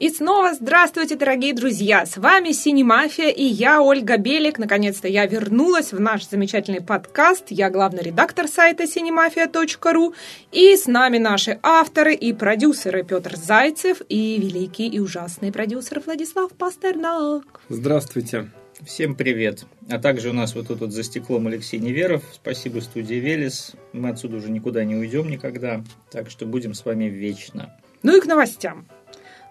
[0.00, 2.06] И снова здравствуйте, дорогие друзья!
[2.06, 4.58] С вами Синемафия и я, Ольга Белик.
[4.58, 7.48] Наконец-то я вернулась в наш замечательный подкаст.
[7.50, 10.14] Я главный редактор сайта cinemafia.ru.
[10.52, 16.50] И с нами наши авторы и продюсеры Петр Зайцев и великий и ужасный продюсер Владислав
[16.54, 17.60] Пастернак.
[17.68, 18.48] Здравствуйте.
[18.82, 19.66] Всем привет.
[19.90, 22.22] А также у нас вот тут вот за стеклом Алексей Неверов.
[22.32, 23.72] Спасибо студии Велес.
[23.92, 25.84] Мы отсюда уже никуда не уйдем никогда.
[26.10, 27.76] Так что будем с вами вечно.
[28.02, 28.86] Ну и к новостям.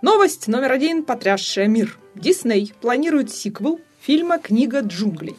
[0.01, 1.97] Новость номер один, потрясшая мир.
[2.15, 5.35] Дисней планирует сиквел фильма «Книга джунглей».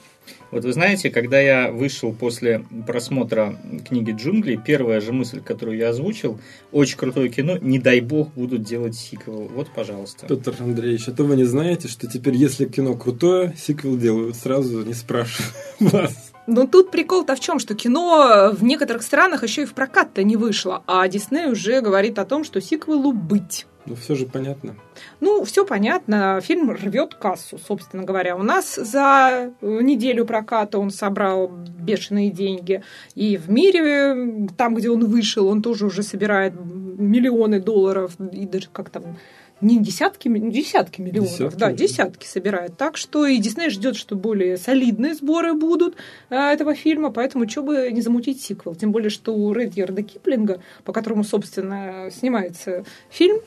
[0.50, 3.56] Вот вы знаете, когда я вышел после просмотра
[3.88, 6.38] книги «Джунгли», первая же мысль, которую я озвучил,
[6.72, 9.48] очень крутое кино, не дай бог будут делать сиквел.
[9.48, 10.26] Вот, пожалуйста.
[10.26, 14.84] Петр Андреевич, а то вы не знаете, что теперь, если кино крутое, сиквел делают сразу,
[14.84, 16.32] не спрашивая вас.
[16.46, 20.36] Ну, тут прикол-то в чем, что кино в некоторых странах еще и в прокат-то не
[20.36, 23.66] вышло, а Дисней уже говорит о том, что сиквелу быть.
[23.86, 24.76] Ну, все же понятно.
[25.20, 26.40] Ну, все понятно.
[26.42, 28.36] Фильм рвет кассу, собственно говоря.
[28.36, 32.82] У нас за неделю проката он собрал бешеные деньги.
[33.14, 38.12] И в мире, там, где он вышел, он тоже уже собирает миллионы долларов.
[38.32, 39.16] И даже как там
[39.60, 42.76] не десятки, десятки миллионов, десятки, да, десятки собирает.
[42.76, 45.96] Так что и Дисней ждет, что более солидные сборы будут
[46.30, 48.74] э, этого фильма, поэтому что бы не замутить сиквел.
[48.74, 53.40] Тем более, что у Редьярда Киплинга, по которому, собственно, снимается фильм,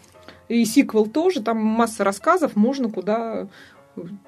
[0.50, 3.48] и сиквел тоже, там масса рассказов, можно куда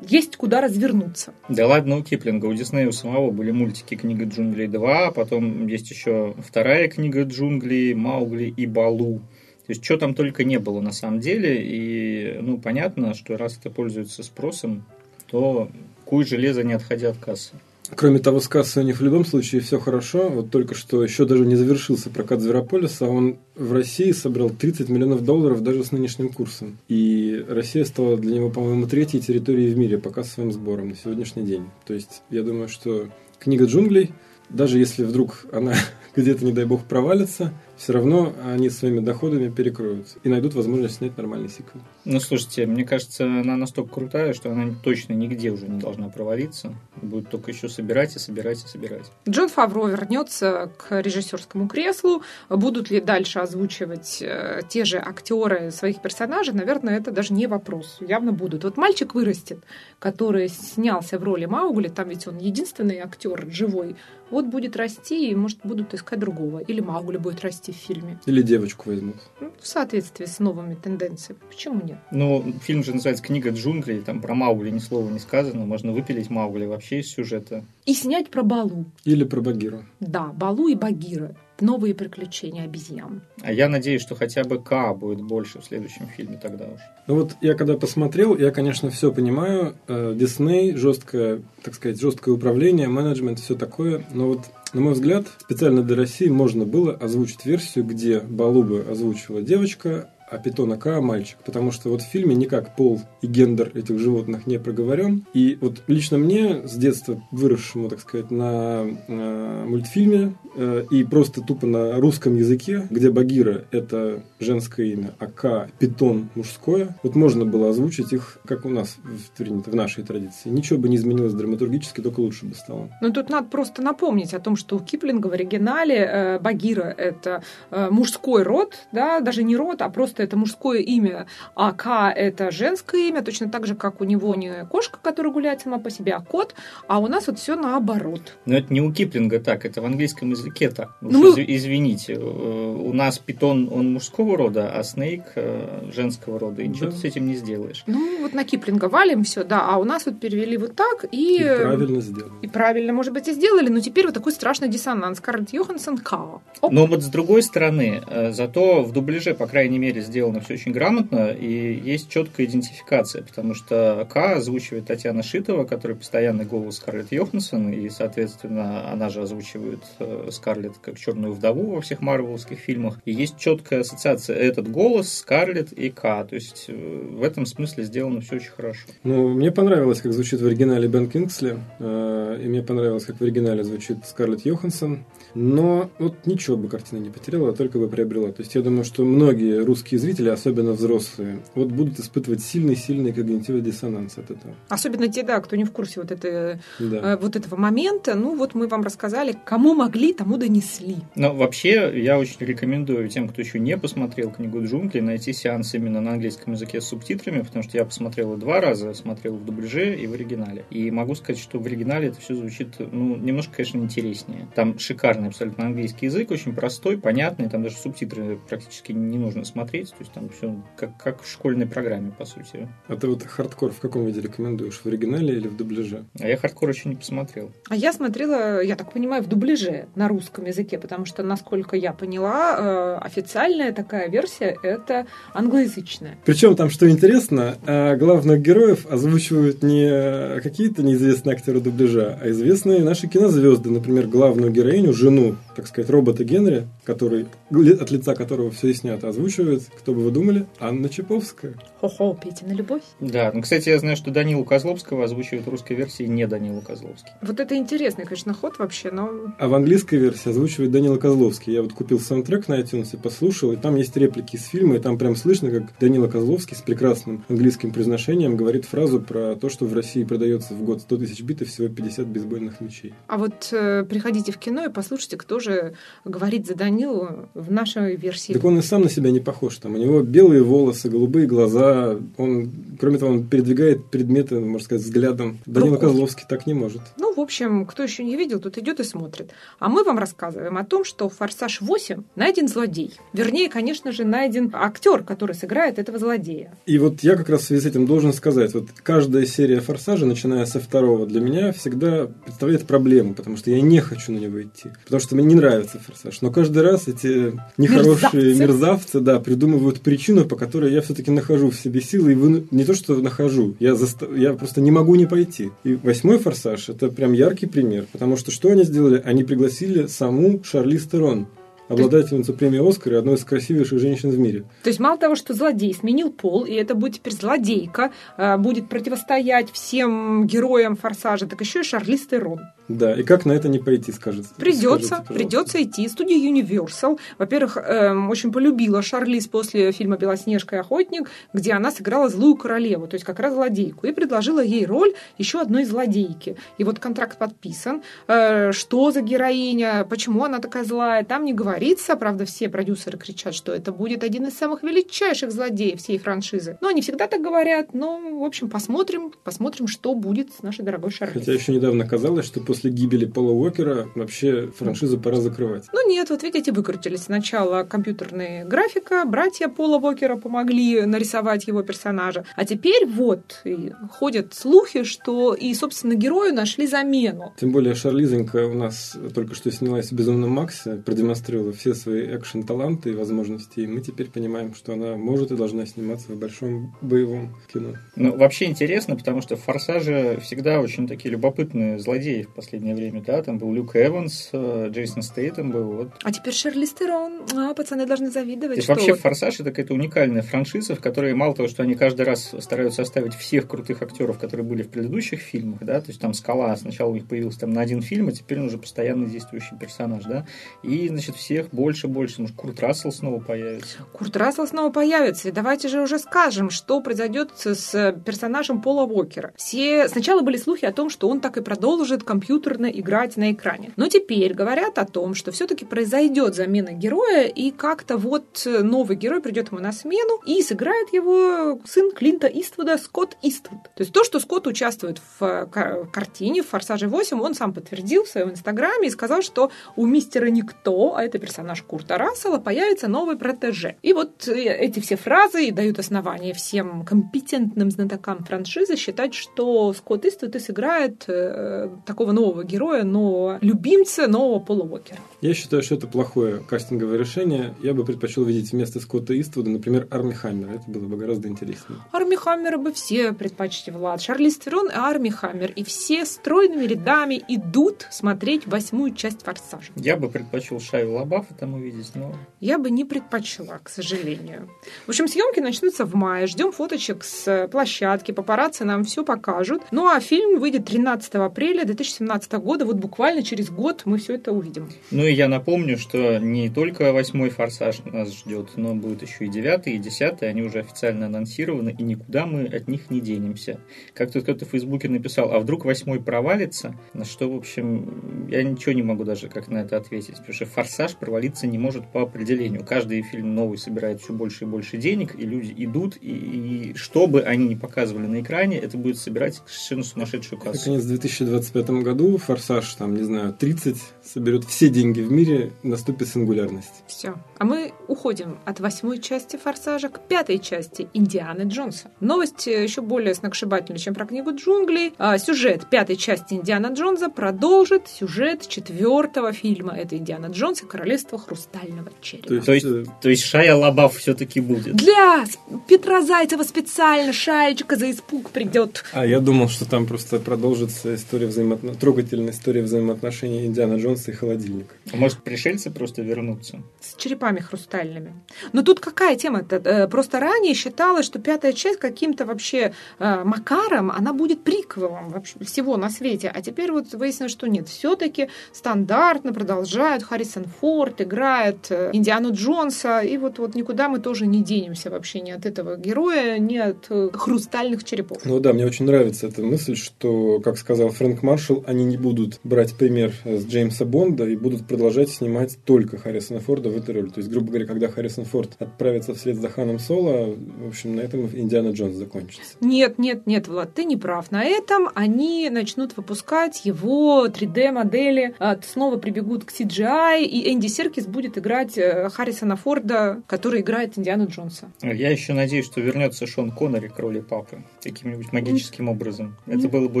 [0.00, 1.32] есть куда развернуться.
[1.48, 5.90] Да ладно, у Киплинга, у Диснея у самого были мультики «Книга джунглей 2», потом есть
[5.90, 9.20] еще вторая книга джунглей, «Маугли» и «Балу».
[9.66, 13.56] То есть, что там только не было на самом деле, и, ну, понятно, что раз
[13.58, 14.84] это пользуется спросом,
[15.30, 15.70] то
[16.04, 17.54] куй железо, не отходя от кассы.
[17.94, 20.28] Кроме того, с кассой у них в любом случае все хорошо.
[20.28, 24.88] Вот только что еще даже не завершился прокат Зверополиса, а он в России собрал 30
[24.88, 26.78] миллионов долларов даже с нынешним курсом.
[26.88, 31.44] И Россия стала для него, по-моему, третьей территорией в мире по кассовым сборам на сегодняшний
[31.44, 31.66] день.
[31.86, 33.08] То есть, я думаю, что
[33.38, 34.12] книга джунглей,
[34.48, 35.74] даже если вдруг она
[36.16, 41.16] где-то, не дай бог, провалится, все равно они своими доходами перекроют и найдут возможность снять
[41.16, 41.82] нормальный сиквел.
[42.04, 46.74] Ну, слушайте, мне кажется, она настолько крутая, что она точно нигде уже не должна провалиться.
[47.00, 49.10] Будет только еще собирать и собирать и собирать.
[49.28, 52.22] Джон Фавро вернется к режиссерскому креслу.
[52.48, 56.54] Будут ли дальше озвучивать э, те же актеры своих персонажей?
[56.54, 57.98] Наверное, это даже не вопрос.
[58.00, 58.64] Явно будут.
[58.64, 59.58] Вот мальчик вырастет,
[59.98, 63.96] который снялся в роли Маугли, там ведь он единственный актер живой,
[64.30, 66.60] вот будет расти, и, может, будут искать другого.
[66.60, 68.18] Или Маугли будет расти в фильме.
[68.26, 69.16] Или девочку возьмут.
[69.40, 71.40] Ну, в соответствии с новыми тенденциями.
[71.48, 71.98] Почему нет?
[72.10, 75.64] Ну, фильм же называется «Книга джунглей», там про Маугли ни слова не сказано.
[75.64, 77.64] Можно выпилить Маугли вообще из сюжета.
[77.86, 78.84] И снять про Балу.
[79.04, 79.84] Или про Багиру.
[80.00, 81.34] Да, Балу и Багира.
[81.60, 83.22] Новые приключения обезьян.
[83.40, 86.80] А я надеюсь, что хотя бы К будет больше в следующем фильме тогда уж.
[87.06, 89.76] Ну вот я когда посмотрел, я, конечно, все понимаю.
[89.86, 94.04] Э, Дисней, жесткое, так сказать, жесткое управление, менеджмент, все такое.
[94.12, 94.40] Но вот
[94.72, 100.38] на мой взгляд, специально для России можно было озвучить версию, где Балубы озвучивала девочка, а
[100.38, 101.38] питона К мальчик.
[101.44, 105.26] Потому что вот в фильме никак пол и гендер этих животных не проговорен.
[105.34, 111.42] И вот лично мне, с детства выросшему, так сказать, на э, мультфильме э, и просто
[111.42, 117.44] тупо на русском языке, где Багира– это женское имя, а К– питон мужское, вот можно
[117.44, 120.48] было озвучить их, как у нас в, в нашей традиции.
[120.48, 122.88] Ничего бы не изменилось драматургически, только лучше бы стало.
[123.00, 127.42] Ну, тут надо просто напомнить о том, что у Киплинга в оригинале э, Багира– это
[127.70, 132.50] э, мужской род, да, даже не род, а просто это мужское имя, а К это
[132.50, 136.12] женское имя, точно так же, как у него не кошка, которая гуляет сама по себе,
[136.12, 136.54] а кот,
[136.88, 138.36] а у нас вот все наоборот.
[138.46, 140.90] Но это не у Киплинга так, это в английском языке так.
[141.00, 141.44] Ну, мы...
[141.46, 146.86] Извините, э, у нас питон, он мужского рода, а Снейк э, женского рода, и ничего
[146.86, 146.92] да.
[146.92, 147.84] ты с этим не сделаешь.
[147.86, 151.36] Ну, вот на Киплинга валим все, да, а у нас вот перевели вот так, и...
[151.36, 152.32] И правильно сделали.
[152.42, 155.18] И правильно, может быть, и сделали, но теперь вот такой страшный диссонанс.
[155.18, 156.42] Скарлетт Йоханссон Као.
[156.70, 160.72] Но вот с другой стороны, э, зато в дубляже, по крайней мере, сделано все очень
[160.72, 167.12] грамотно, и есть четкая идентификация, потому что К озвучивает Татьяна Шитова, которая постоянный голос Скарлетт
[167.12, 172.98] Йоханссон, и, соответственно, она же озвучивает э, Скарлетт как черную вдову во всех марвеловских фильмах.
[173.06, 176.24] И есть четкая ассоциация этот голос, Скарлетт и К.
[176.24, 178.86] То есть э, в этом смысле сделано все очень хорошо.
[179.04, 183.64] Ну, мне понравилось, как звучит в оригинале Бен Кингсли, и мне понравилось, как в оригинале
[183.64, 185.06] звучит Скарлетт Йоханссон.
[185.34, 188.32] Но вот ничего бы картина не потеряла, а только бы приобрела.
[188.32, 193.62] То есть я думаю, что многие русские зрители, особенно взрослые, вот будут испытывать сильный-сильный когнитивный
[193.62, 194.54] диссонанс от этого.
[194.68, 197.14] Особенно те, да, кто не в курсе вот, это, да.
[197.14, 198.14] э, вот этого момента.
[198.14, 200.96] Ну вот мы вам рассказали, кому могли, тому донесли.
[201.14, 206.00] Но вообще я очень рекомендую тем, кто еще не посмотрел книгу джунгли, найти сеанс именно
[206.00, 210.06] на английском языке с субтитрами, потому что я посмотрел два раза, смотрел в дубляже и
[210.06, 210.64] в оригинале.
[210.70, 214.48] И могу сказать, что в оригинале это все звучит, ну, немножко, конечно, интереснее.
[214.54, 214.78] Там
[215.22, 219.96] шикарный абсолютно английский язык, очень простой, понятный, там даже субтитры практически не нужно смотреть, то
[220.00, 222.68] есть там все как, как в школьной программе, по сути.
[222.88, 226.04] А ты вот хардкор в каком виде рекомендуешь, в оригинале или в дубляже?
[226.20, 227.50] А я хардкор еще не посмотрел.
[227.68, 231.92] А я смотрела, я так понимаю, в дубляже на русском языке, потому что, насколько я
[231.92, 236.16] поняла, э, официальная такая версия– это англоязычная.
[236.24, 242.82] Причем там, что интересно, э, главных героев озвучивают не какие-то неизвестные актеры дубляжа, а известные
[242.82, 243.70] наши кинозвезды.
[243.70, 245.11] Например, главную героиню, жену,
[245.54, 250.10] так сказать, робота Генри, который, от лица которого все и снято, озвучивает, кто бы вы
[250.10, 251.54] думали, Анна Чаповская.
[251.80, 252.82] Хо-хо, Петя на любовь.
[253.00, 257.12] Да, ну, кстати, я знаю, что Данилу Козловского озвучивает в русской версии не Данила Козловский.
[257.20, 259.34] Вот это интересный, конечно, ход вообще, но...
[259.38, 261.52] А в английской версии озвучивает Данила Козловский.
[261.52, 264.78] Я вот купил саундтрек на iTunes и послушал, и там есть реплики из фильма, и
[264.78, 269.66] там прям слышно, как Данила Козловский с прекрасным английским произношением говорит фразу про то, что
[269.66, 272.94] в России продается в год 100 тысяч бит и всего 50 бейсбольных мячей.
[273.06, 277.96] А вот э, приходите в кино и послушайте, кто же говорит за Данилу в нашей
[277.96, 278.32] версии.
[278.32, 279.56] Так он и сам на себя не похож.
[279.56, 281.96] Там у него белые волосы, голубые глаза.
[282.16, 285.38] Он, кроме того, он передвигает предметы, можно сказать, взглядом.
[285.46, 285.88] Данила Рукой.
[285.88, 286.80] Козловский так не может.
[286.96, 289.32] Ну, в общем, кто еще не видел, тот идет и смотрит.
[289.58, 292.94] А мы вам рассказываем о том, что в «Форсаж 8» найден злодей.
[293.12, 296.54] Вернее, конечно же, найден актер, который сыграет этого злодея.
[296.66, 300.06] И вот я как раз в связи с этим должен сказать, вот каждая серия «Форсажа»,
[300.06, 304.42] начиная со второго, для меня всегда представляет проблему, потому что я не хочу на него
[304.42, 304.70] идти.
[304.84, 306.22] Потому что мне не нравится «Форсаж».
[306.22, 311.50] Но каждый раз эти нехорошие мерзавцы, мерзавцы да, придумывают причину, по которой я все-таки нахожу
[311.50, 312.12] в себе силы.
[312.12, 312.46] И вы...
[312.50, 314.06] Не то, что нахожу, я, заста...
[314.14, 315.50] я просто не могу не пойти.
[315.64, 317.86] И восьмой «Форсаж»– это прям яркий пример.
[317.92, 319.02] Потому что что они сделали?
[319.04, 321.26] Они пригласили саму Шарли Стерон
[321.72, 324.44] обладательница премии Оскар и одной из красивейших женщин в мире.
[324.62, 328.68] То есть мало того, что злодей сменил пол, и это будет теперь злодейка, а, будет
[328.68, 332.40] противостоять всем героям Форсажа, так еще и Шарли Стерон.
[332.68, 334.34] Да, и как на это не пойти, скажется?
[334.36, 335.88] Придется, скажите, придется идти.
[335.88, 342.08] Студия Universal, во-первых, эм, очень полюбила Шарлиз после фильма «Белоснежка и охотник», где она сыграла
[342.08, 346.36] злую королеву, то есть как раз злодейку, и предложила ей роль еще одной злодейки.
[346.58, 351.94] И вот контракт подписан, э, что за героиня, почему она такая злая, там не говорится,
[351.96, 356.58] правда, все продюсеры кричат, что это будет один из самых величайших злодеев всей франшизы.
[356.60, 360.90] Но они всегда так говорят, но, в общем, посмотрим, посмотрим, что будет с нашей дорогой
[360.90, 361.20] Шарлиз.
[361.20, 365.66] Хотя еще недавно казалось, что после гибели Пола Уокера вообще франшизу пора закрывать.
[365.72, 367.04] Ну нет, вот видите, выкрутились.
[367.04, 372.24] Сначала компьютерная графика, братья Пола Уокера помогли нарисовать его персонажа.
[372.34, 377.32] А теперь вот и ходят слухи, что и, собственно, герою нашли замену.
[377.38, 382.90] Тем более Шарлизонька у нас только что снялась в «Безумном Максе», продемонстрировала все свои экшен-таланты
[382.90, 387.34] и возможности, и мы теперь понимаем, что она может и должна сниматься в большом боевом
[387.52, 387.74] кино.
[387.96, 393.02] Ну, вообще интересно, потому что в «Форсаже» всегда очень такие любопытные злодеи в последнее время,
[393.02, 395.88] да, там был Люк Эванс, э, Джейсон Стейтем был, вот.
[396.02, 398.56] А теперь Шерли Стерон, а, пацаны должны завидовать.
[398.56, 402.02] То есть вообще «Форсаж» это какая-то уникальная франшиза, в которой мало того, что они каждый
[402.02, 406.14] раз стараются оставить всех крутых актеров, которые были в предыдущих фильмах, да, то есть там
[406.14, 409.56] «Скала» сначала у них появился там на один фильм, а теперь он уже постоянно действующий
[409.58, 410.26] персонаж, да,
[410.62, 413.78] и, значит, всех больше, больше, может, Курт Рассел снова появится.
[413.92, 419.32] Курт Рассел снова появится, и давайте же уже скажем, что произойдет с персонажем Пола Уокера.
[419.36, 423.72] Все сначала были слухи о том, что он так и продолжит компьютерно играть на экране.
[423.76, 429.22] Но теперь говорят о том, что все-таки произойдет замена героя, и как-то вот новый герой
[429.22, 433.62] придет ему на смену и сыграет его сын Клинта Иствуда Скотт Иствуд.
[433.74, 435.48] То есть то, что Скотт участвует в
[435.92, 440.26] картине в «Форсаже 8», он сам подтвердил в своем инстаграме и сказал, что у мистера
[440.26, 443.76] Никто, а это персонаж Курта Рассела, появится новый протеже.
[443.82, 450.04] И вот э, эти все фразы дают основание всем компетентным знатокам франшизы считать, что Скотт
[450.04, 454.98] Иствуд сыграет э, такого нового героя, но любимца нового Пола Уокера.
[455.22, 457.54] Я считаю, что это плохое кастинговое решение.
[457.62, 460.54] Я бы предпочел видеть вместо Скотта Иствуда, например, Арми Хаммера.
[460.54, 461.78] Это было бы гораздо интереснее.
[461.92, 464.02] Арми Хаммера бы все предпочли, Влад.
[464.02, 465.52] Шарли Стерон и Арми Хаммер.
[465.52, 469.70] И все стройными рядами идут смотреть восьмую часть «Форсажа».
[469.76, 472.16] Я бы предпочел Шайю Лабафа там увидеть, но...
[472.40, 474.50] Я бы не предпочла, к сожалению.
[474.86, 476.26] В общем, съемки начнутся в мае.
[476.26, 478.10] Ждем фоточек с площадки.
[478.10, 479.62] Папарацци нам все покажут.
[479.70, 482.64] Ну, а фильм выйдет 13 апреля 2017 года.
[482.64, 484.68] Вот буквально через год мы все это увидим.
[484.90, 489.28] Ну, и я напомню, что не только восьмой «Форсаж» нас ждет, но будет еще и
[489.28, 490.28] девятый, и десятый.
[490.28, 493.60] Они уже официально анонсированы, и никуда мы от них не денемся.
[493.94, 496.78] Как тут кто-то в Фейсбуке написал, а вдруг восьмой провалится?
[496.94, 500.46] На что, в общем, я ничего не могу даже как на это ответить, потому что
[500.46, 502.64] «Форсаж» провалиться не может по определению.
[502.64, 507.06] Каждый фильм новый собирает все больше и больше денег, и люди идут, и, и что
[507.06, 510.70] бы они ни показывали на экране, это будет собирать совершенно сумасшедшую кассу.
[510.70, 516.08] Наконец, в 2025 году «Форсаж», там, не знаю, 30 соберет все деньги в мире, наступит
[516.08, 516.82] сингулярность.
[516.86, 517.14] Все.
[517.38, 521.90] А мы уходим от восьмой части «Форсажа» к пятой части «Индианы Джонса».
[522.00, 524.92] Новость еще более сногсшибательная, чем про книгу джунглей.
[524.98, 529.74] А, сюжет пятой части «Индиана Джонса» продолжит сюжет четвертого фильма.
[529.76, 532.28] Это «Индиана Джонс и королевство хрустального черепа».
[532.28, 534.76] То есть, то есть, э, то есть Шая Лабаф все-таки будет?
[534.76, 535.24] Для
[535.68, 538.84] Петра Зайцева специально Шаечка за испуг придет.
[538.92, 544.14] А я думал, что там просто продолжится история взаимоотношений, трогательная история взаимоотношений Индиана Джонса и
[544.14, 544.74] холодильника.
[544.92, 546.62] А может, пришельцы просто вернутся?
[546.80, 548.14] С черепами хрустальными.
[548.52, 549.56] Но тут какая тема-то?
[549.56, 555.34] Э, просто ранее считалось, что пятая часть каким-то вообще э, макаром, она будет приквелом вообще
[555.44, 556.32] всего на свете.
[556.34, 557.68] А теперь вот выяснилось, что нет.
[557.68, 560.02] Все-таки стандартно продолжают.
[560.02, 563.00] Харрисон Форд играет э, Индиану Джонса.
[563.00, 566.88] И вот, вот никуда мы тоже не денемся вообще ни от этого героя, ни от
[567.14, 568.18] хрустальных черепов.
[568.24, 572.40] Ну да, мне очень нравится эта мысль, что, как сказал Фрэнк Маршалл, они не будут
[572.44, 577.08] брать пример с Джеймса Бонда и будут продолжать снимать только Харрисона Форда в этой роли.
[577.08, 581.00] То есть, грубо говоря, когда Харрисон Форд отправится вслед за Ханом Соло, в общем, на
[581.00, 582.56] этом Индиана Джонс закончится.
[582.60, 584.30] Нет, нет, нет, Влад, ты не прав.
[584.30, 591.06] На этом они начнут выпускать его 3D-модели, а, снова прибегут к CGI, и Энди Серкис
[591.06, 594.72] будет играть э, Харрисона Форда, который играет Индиану Джонса.
[594.82, 599.36] Я еще надеюсь, что вернется Шон Коннери к роли папы каким-нибудь магическим образом.
[599.46, 600.00] Это было бы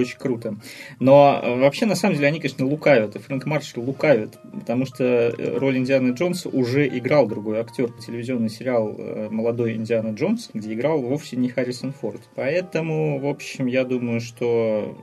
[0.00, 0.56] очень круто.
[0.98, 5.04] Но э, вообще, на самом деле, они, конечно, лукавят, и Фрэнк Маршалл лукавит, потому что
[5.04, 8.96] э, роль Индианы Джонса уже играл другой актер, телевизионный сериал
[9.30, 12.20] «Молодой Индиана Джонс», где играл вовсе не Харрисон Форд.
[12.34, 14.96] Поэтому, в общем, я думаю, что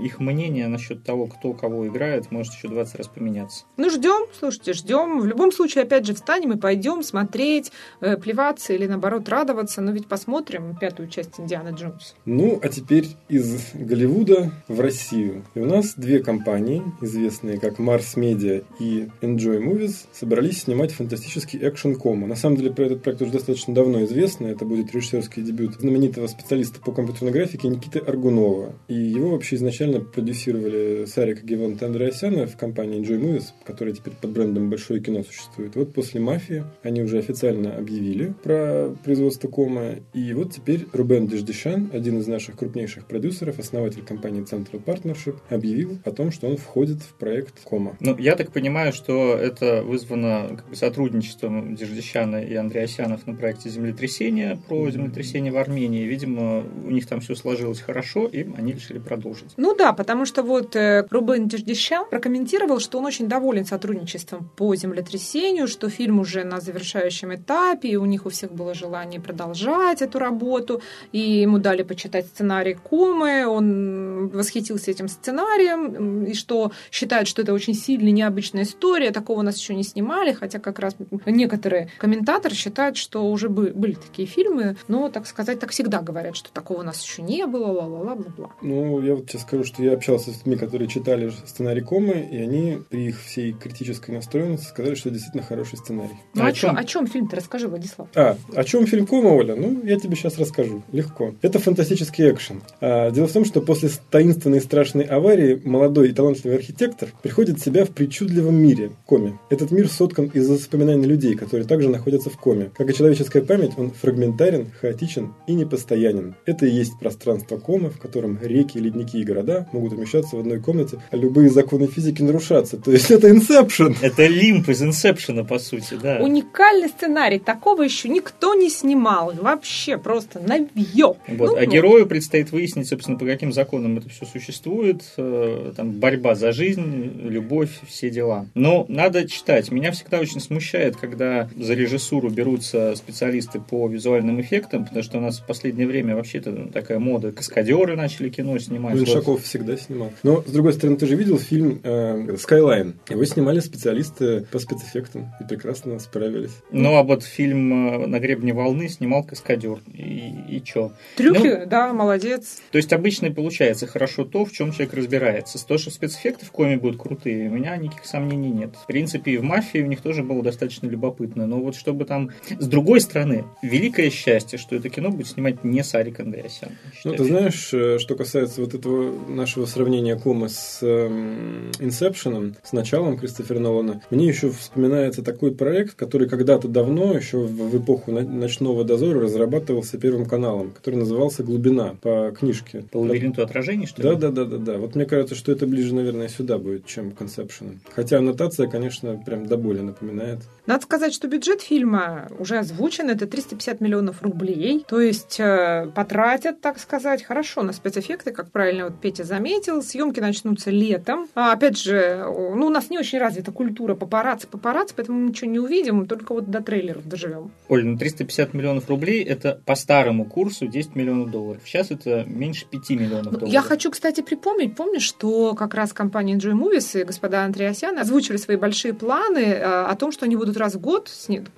[0.00, 3.64] их мнение насчет того, кто кого играет, может еще 20 раз поменяться.
[3.76, 5.20] Ну, ждем, слушайте, ждем.
[5.20, 9.80] В любом случае, опять же, встанем и пойдем смотреть, э, плеваться или, наоборот, радоваться.
[9.80, 12.14] Но ведь посмотрим пятую часть Индианы Джонс.
[12.24, 15.44] Ну, а теперь из Голливуда в Россию.
[15.54, 17.78] И у нас две компании, известные как
[18.08, 22.26] Mars Media и Enjoy Movies, собрались снимать фантастический экшен кома.
[22.26, 24.46] На самом деле, про этот проект уже достаточно давно известно.
[24.46, 28.74] Это будет режиссерский дебют знаменитого специалиста по компьютерной графике Никиты Аргунова.
[28.88, 34.30] И его вообще изначально продюсировали Сарик Гевант Андреасяна в компании Enjoy Movies, которая теперь под
[34.30, 35.76] брендом Большое кино существует.
[35.76, 39.96] Вот после «Мафии» они уже официально объявили про производство кома.
[40.14, 45.98] И вот теперь Рубен Деждешан, один из наших крупнейших продюсеров, основатель компании Central Partnership, объявил
[46.04, 47.96] о том, что он входит в проект кома.
[48.00, 53.70] Ну, я так понимаю, что это вызвано как бы, сотрудничеством Деждещана и Андреасянов на проекте
[53.70, 56.04] «Землетрясение» про землетрясение в Армении.
[56.04, 59.52] Видимо, у них там все сложилось хорошо, и они решили продолжить.
[59.56, 64.74] Ну да, потому что вот э, Рубен Деждещан прокомментировал, что он очень доволен сотрудничеством по
[64.76, 70.02] землетрясению, что фильм уже на завершающем этапе, и у них у всех было желание продолжать
[70.02, 77.26] эту работу, и ему дали почитать сценарий Комы, он восхитился этим сценарием, и что считает,
[77.26, 80.94] что это очень сильная, необычная история, такого у нас еще не снимали, хотя как раз
[81.24, 86.52] некоторые комментаторы считают, что уже были такие фильмы, но, так сказать, так всегда говорят, что
[86.52, 88.50] такого у нас еще не было, ла-ла-ла-бла-бла.
[88.60, 92.36] Ну, я вот сейчас скажу, что я общался с людьми, которые читали сценарий Комы, и
[92.36, 96.16] они при их всей критической настроенности сказали, что это действительно хороший сценарий.
[96.34, 98.08] Ну, а о, чем, о чем фильм-то расскажи, Владислав?
[98.14, 99.54] А, о чем фильм Кома, Оля?
[99.54, 100.82] Ну, я тебе сейчас расскажу.
[100.92, 101.34] Легко.
[101.40, 102.60] Это фантастический экшен.
[102.82, 107.58] А, дело в том, что после таинственной и страшной аварии молодой и талантливый архитектор приходит
[107.58, 109.38] в себя в причудливом мире, коме.
[109.50, 112.70] Этот мир соткан из воспоминаний людей, которые также находятся в коме.
[112.76, 116.34] Как и человеческая память, он фрагментарен, хаотичен и непостоянен.
[116.46, 120.60] Это и есть пространство комы, в котором реки, ледники и города могут умещаться в одной
[120.60, 122.76] комнате, а любые законы физики нарушаться.
[122.76, 123.94] То есть это Инсепшн.
[124.00, 126.18] Это лимп из Инсепшена, по сути, да.
[126.20, 127.38] Уникальный сценарий.
[127.38, 129.32] Такого еще никто не снимал.
[129.40, 131.14] Вообще просто навье.
[131.28, 131.50] Вот.
[131.50, 131.70] Ну, а ну.
[131.70, 135.02] герою предстоит выяснить, собственно, по каким законам это все существует.
[135.16, 138.46] Э, там борьба за жизнь, любовь, все дела.
[138.54, 139.70] Но надо читать.
[139.70, 145.20] Меня всегда очень смущает, когда за режиссуру берутся специалисты по визуальным эффектам, потому что у
[145.20, 147.32] нас в последнее время вообще-то такая мода.
[147.32, 148.94] Каскадеры начали кино снимать.
[148.94, 150.12] Меньшаков всегда снимал.
[150.22, 152.94] Но, с другой стороны, ты же видел фильм э, Skyline.
[153.08, 156.52] Его снимали специалисты по спецэффектам и прекрасно справились.
[156.70, 159.78] Ну, а вот фильм э, «На гребне волны» снимал каскадер.
[159.92, 160.92] И, и чё?
[161.16, 162.60] Трюки, ну, да, молодец.
[162.70, 165.64] То есть, обычно получается хорошо то, в чем человек разбирается.
[165.66, 168.70] То, что спецэффекты в коме будут крутые, у меня никаких сомнений нет.
[168.82, 171.46] В принципе, и в «Мафии» у них тоже было достаточно любопытно.
[171.46, 172.30] Но вот чтобы там...
[172.58, 176.70] С другой стороны, великое счастье, что это кино будет снимать не Сарик Андреасян.
[177.04, 182.72] Ну, ты знаешь, э, что касается вот этого нашего сравнения Комы с Инсепшеном, эм, с
[182.72, 188.84] началом Кристофера Нолана, мне еще вспоминается такой проект, который когда-то давно, еще в эпоху «Ночного
[188.84, 192.84] дозора» разрабатывался Первым каналом, который назывался «Глубина» по книжке.
[192.90, 194.08] По лабиринту отражений, что ли?
[194.08, 194.78] Да, да, да, да, да.
[194.78, 197.78] Вот мне кажется, что это ближе, наверное, сюда будет, чем к Инсепшену.
[197.94, 200.40] Хотя аннотация, конечно, прям до боли напоминает.
[200.68, 206.60] Надо сказать, что бюджет фильма уже озвучен, это 350 миллионов рублей, то есть э, потратят,
[206.60, 211.26] так сказать, хорошо на спецэффекты, как правильно вот Петя заметил, съемки начнутся летом.
[211.34, 215.50] А, опять же, ну, у нас не очень развита культура папарацци, папарацци, поэтому мы ничего
[215.50, 217.50] не увидим, только вот до трейлеров доживем.
[217.70, 221.62] Оль, ну 350 миллионов рублей это по старому курсу 10 миллионов долларов.
[221.64, 223.48] Сейчас это меньше 5 миллионов долларов.
[223.48, 228.36] Я хочу, кстати, припомнить, помнишь, что как раз компания Enjoy Movies и господа Андреасян озвучили
[228.36, 231.10] свои большие планы э, о том, что они будут раз в год,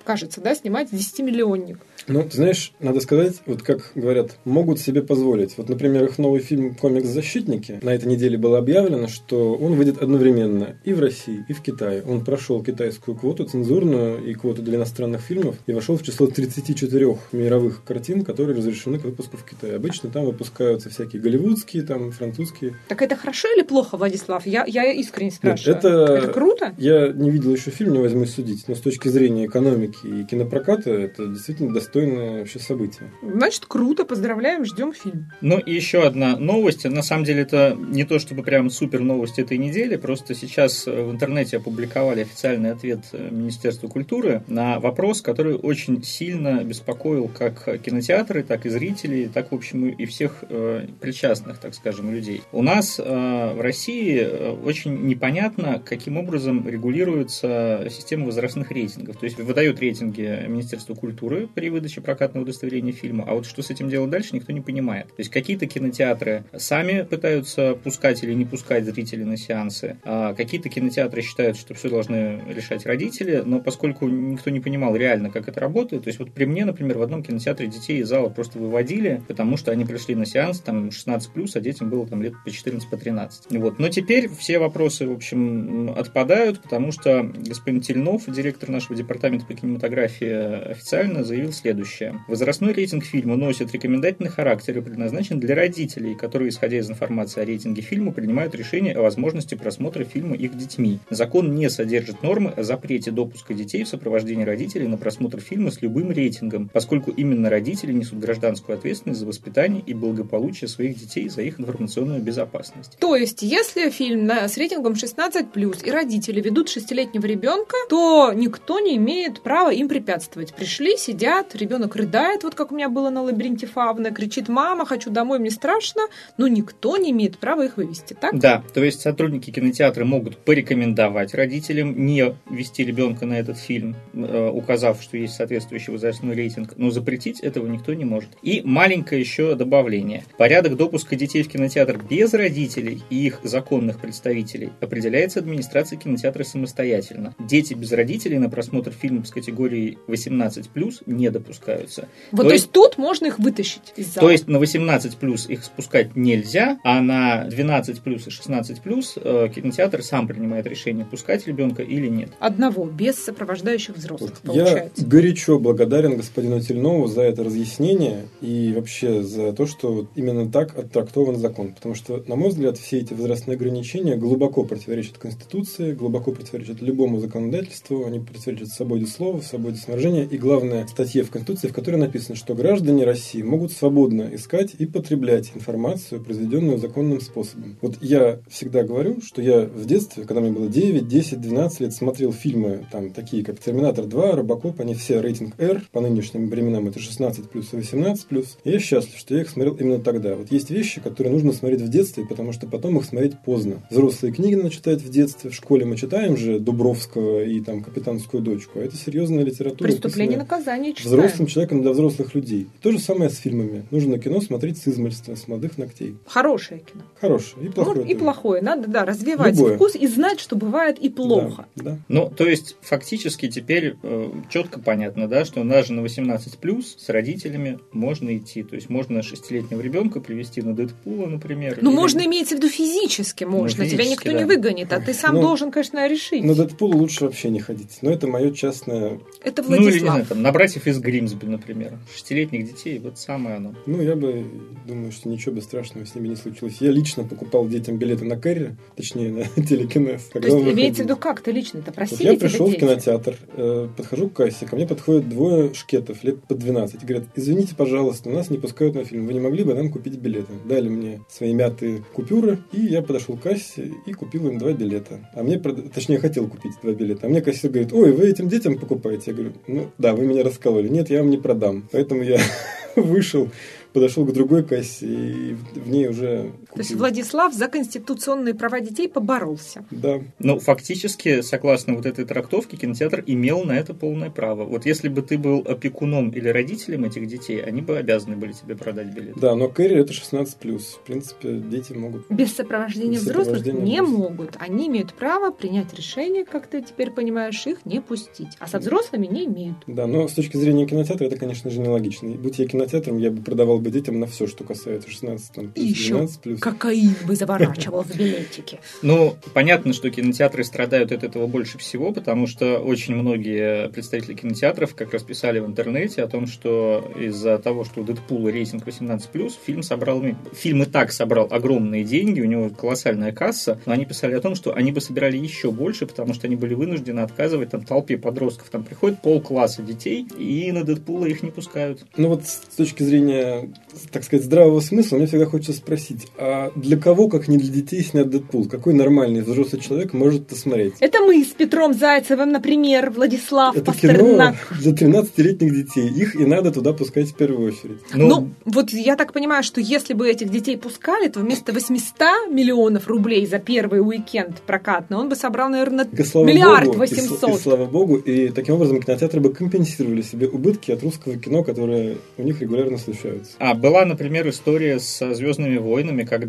[0.03, 1.77] кажется, да, снимать 10-миллионник.
[2.07, 5.57] Ну, ты знаешь, надо сказать, вот как говорят, могут себе позволить.
[5.57, 10.01] Вот, например, их новый фильм «Комикс Защитники» на этой неделе было объявлено, что он выйдет
[10.01, 12.03] одновременно и в России, и в Китае.
[12.03, 17.17] Он прошел китайскую квоту цензурную и квоту для иностранных фильмов и вошел в число 34
[17.31, 19.75] мировых картин, которые разрешены к выпуску в Китае.
[19.75, 22.75] Обычно там выпускаются всякие голливудские, там французские.
[22.87, 24.45] Так это хорошо или плохо, Владислав?
[24.45, 25.75] Я, я искренне спрашиваю.
[25.75, 26.73] Нет, это, это круто?
[26.77, 30.89] Я не видел еще фильм, не возьмусь судить, но с точки зрения экономики и кинопроката
[30.89, 33.11] это действительно достойно достойное вообще событие.
[33.21, 35.27] Значит, круто, поздравляем, ждем фильм.
[35.41, 36.85] Ну и еще одна новость.
[36.85, 41.11] На самом деле это не то чтобы прям супер новость этой недели, просто сейчас в
[41.11, 48.65] интернете опубликовали официальный ответ Министерства культуры на вопрос, который очень сильно беспокоил как кинотеатры, так
[48.65, 52.41] и зрителей, так, в общем, и всех э, причастных, так скажем, людей.
[52.51, 59.17] У нас э, в России э, очень непонятно, каким образом регулируется система возрастных рейтингов.
[59.17, 63.25] То есть выдают рейтинги Министерства культуры при выдаче выдачи прокатного удостоверения фильма.
[63.27, 65.07] А вот что с этим делать дальше, никто не понимает.
[65.07, 70.69] То есть какие-то кинотеатры сами пытаются пускать или не пускать зрителей на сеансы, а какие-то
[70.69, 75.59] кинотеатры считают, что все должны решать родители, но поскольку никто не понимал реально, как это
[75.59, 79.21] работает, то есть вот при мне, например, в одном кинотеатре детей из зала просто выводили,
[79.27, 82.89] потому что они пришли на сеанс там 16+, а детям было там лет по 14,
[82.89, 83.45] по 13.
[83.57, 83.79] Вот.
[83.79, 89.53] Но теперь все вопросы, в общем, отпадают, потому что господин Тельнов, директор нашего департамента по
[89.53, 92.23] кинематографии, официально заявил следующее следующее.
[92.27, 97.45] Возрастной рейтинг фильма носит рекомендательный характер и предназначен для родителей, которые, исходя из информации о
[97.45, 100.99] рейтинге фильма, принимают решение о возможности просмотра фильма их детьми.
[101.09, 105.81] Закон не содержит нормы о запрете допуска детей в сопровождении родителей на просмотр фильма с
[105.81, 111.41] любым рейтингом, поскольку именно родители несут гражданскую ответственность за воспитание и благополучие своих детей, за
[111.41, 112.97] их информационную безопасность.
[112.99, 118.97] То есть, если фильм с рейтингом 16+, и родители ведут шестилетнего ребенка, то никто не
[118.97, 120.53] имеет права им препятствовать.
[120.53, 125.09] Пришли, сидят, ребенок рыдает, вот как у меня было на лабиринте Фавны, кричит «мама, хочу
[125.09, 126.03] домой, мне страшно»,
[126.37, 128.37] но никто не имеет права их вывести, так?
[128.37, 134.49] Да, то есть сотрудники кинотеатра могут порекомендовать родителям не вести ребенка на этот фильм, э,
[134.49, 138.29] указав, что есть соответствующий возрастной рейтинг, но запретить этого никто не может.
[138.41, 140.23] И маленькое еще добавление.
[140.37, 147.35] Порядок допуска детей в кинотеатр без родителей и их законных представителей определяется администрацией кинотеатра самостоятельно.
[147.39, 152.07] Дети без родителей на просмотр фильмов с категорией 18+, не допускаются.
[152.31, 154.27] Вот, то, то есть, есть тут можно их вытащить из зала.
[154.27, 159.17] То есть на 18 плюс их спускать нельзя, а на 12 плюс и 16 плюс
[159.17, 162.29] э, кинотеатр сам принимает решение, пускать ребенка или нет.
[162.39, 165.03] Одного, без сопровождающих взрослых, вот получается.
[165.03, 170.77] Я горячо благодарен господину Тельнову за это разъяснение и вообще за то, что именно так
[170.77, 171.73] оттрактован закон.
[171.73, 177.19] Потому что, на мой взгляд, все эти возрастные ограничения глубоко противоречат Конституции, глубоко противоречат любому
[177.19, 181.97] законодательству, они противоречат свободе слова, свободе выражения и, главное, статье в Конституции Конституции, в которой
[181.97, 187.77] написано, что граждане России могут свободно искать и потреблять информацию, произведенную законным способом.
[187.81, 191.93] Вот я всегда говорю, что я в детстве, когда мне было 9, 10, 12 лет,
[191.93, 196.87] смотрел фильмы там такие, как «Терминатор 2», «Робокоп», они все рейтинг R, по нынешним временам
[196.87, 198.57] это 16 плюс и 18 плюс.
[198.63, 200.35] И я счастлив, что я их смотрел именно тогда.
[200.35, 203.83] Вот есть вещи, которые нужно смотреть в детстве, потому что потом их смотреть поздно.
[203.89, 208.19] Взрослые книги надо читать в детстве, в школе мы читаем же Дубровского и там «Капитан
[208.21, 209.87] материнскую дочку, а это серьезная литература.
[209.89, 211.20] Преступление написанная наказание читаем.
[211.27, 212.67] Взрослым человеком для взрослых людей.
[212.81, 213.85] То же самое с фильмами.
[213.91, 216.15] Нужно кино смотреть с измольства, с молодых ногтей.
[216.25, 217.03] Хорошее кино.
[217.19, 217.95] Хорошее и плохое.
[217.97, 218.19] Ну, и тоже.
[218.19, 218.61] плохое.
[218.61, 219.75] Надо, да, развивать Любое.
[219.75, 221.65] вкус и знать, что бывает и плохо.
[221.75, 221.97] Да, да.
[222.07, 227.09] Ну, то есть, фактически теперь э, четко понятно, да, что даже на 18 плюс с
[227.09, 228.63] родителями можно идти.
[228.63, 231.79] То есть можно шестилетнего ребенка привести на Дэдпула, например.
[231.81, 233.85] Ну, или- можно имеется в виду физически можно.
[233.85, 234.37] Тебя физически, никто да.
[234.39, 236.43] не выгонит, а ты сам Ну, должен, конечно, решить.
[236.43, 237.99] На Дэдпула лучше вообще не ходить.
[238.01, 239.19] Но это мое частное...
[239.43, 240.11] Это Ну, или, не Владислав.
[240.13, 241.97] знаю, там, на братьев из Гримсби, например.
[242.15, 243.75] Шестилетних детей, вот самое оно.
[243.85, 244.45] Ну, я бы
[244.87, 246.77] думаю, что ничего бы страшного с ними не случилось.
[246.79, 250.23] Я лично покупал детям билеты на Кэрри, точнее, на телекинез.
[250.31, 253.35] То есть, имеется в виду как ты лично-то Вот просили я тебя пришел в кинотеатр,
[253.57, 257.03] э, подхожу к кассе, ко мне подходят двое шкетов лет по 12.
[257.03, 259.27] Говорят, извините, пожалуйста, нас не пускают на фильм.
[259.27, 260.53] Вы не могли бы нам купить билеты?
[260.65, 265.29] Дали мне свои мятые купюры, и я подошел к кассе и купил им два билета.
[265.33, 267.27] А мне, прод- точнее, хотел купить два билета.
[267.27, 269.31] А мне кассир говорит, ой, вы этим детям покупаете?
[269.31, 270.87] Я говорю, ну да, вы меня раскололи.
[270.87, 271.87] Нет, я вам не продам.
[271.91, 272.39] Поэтому я
[272.95, 273.49] вышел,
[273.93, 276.95] подошел к другой кассе и в ней уже То есть.
[276.95, 279.85] Владислав за конституционные права детей поборолся.
[279.91, 284.63] Да, Ну, фактически, согласно вот этой трактовке, кинотеатр имел на это полное право.
[284.65, 288.75] Вот если бы ты был опекуном или родителем этих детей, они бы обязаны были тебе
[288.75, 289.35] продать билет.
[289.37, 290.47] да, но Кэрри это 16+.
[290.55, 294.29] В принципе, дети могут Без сопровождения Без взрослых сопровождения не взрослых.
[294.29, 294.55] могут.
[294.59, 298.49] Они имеют право принять решение, как ты теперь понимаешь, их не пустить.
[298.59, 299.77] А со взрослыми не имеют.
[299.87, 302.27] Да, но с точки зрения кинотеатра это, конечно же, нелогично.
[302.27, 305.71] И Будь я кинотеатром, я бы продавал бы детям на все, что касается 16 там,
[305.71, 306.59] плюс, еще 12 плюс.
[306.61, 308.79] Кокаин бы заворачивал в билетики.
[309.01, 314.93] Ну, понятно, что кинотеатры страдают от этого больше всего, потому что очень многие представители кинотеатров
[314.95, 319.53] как раз писали в интернете о том, что из-за того, что у Дэдпула рейтинг 18+,
[319.65, 320.23] фильм собрал...
[320.53, 324.53] Фильм и так собрал огромные деньги, у него колоссальная касса, но они писали о том,
[324.53, 328.69] что они бы собирали еще больше, потому что они были вынуждены отказывать там толпе подростков.
[328.69, 332.05] Там приходит полкласса детей, и на Дэдпула их не пускают.
[332.17, 333.71] Ну вот с точки зрения,
[334.11, 338.01] так сказать, здравого смысла, мне всегда хочется спросить, а для кого, как не для детей,
[338.03, 338.67] снят Дэдпул?
[338.67, 340.93] Какой нормальный взрослый человек может это смотреть?
[340.99, 344.55] Это мы с Петром Зайцевым, например, Владислав Это кино Пастернак.
[344.79, 346.07] для 13-летних детей.
[346.09, 347.99] Их и надо туда пускать в первую очередь.
[348.13, 353.07] Ну, вот я так понимаю, что если бы этих детей пускали, то вместо 800 миллионов
[353.07, 357.11] рублей за первый уикенд прокатный, он бы собрал, наверное, И слава миллиард богу, и с-
[357.11, 357.49] восемьсот.
[357.49, 362.17] И, слава богу, и таким образом кинотеатры бы компенсировали себе убытки от русского кино, которые
[362.37, 363.51] у них регулярно случаются.
[363.59, 366.40] А была, например, история со Звездными войнами, когда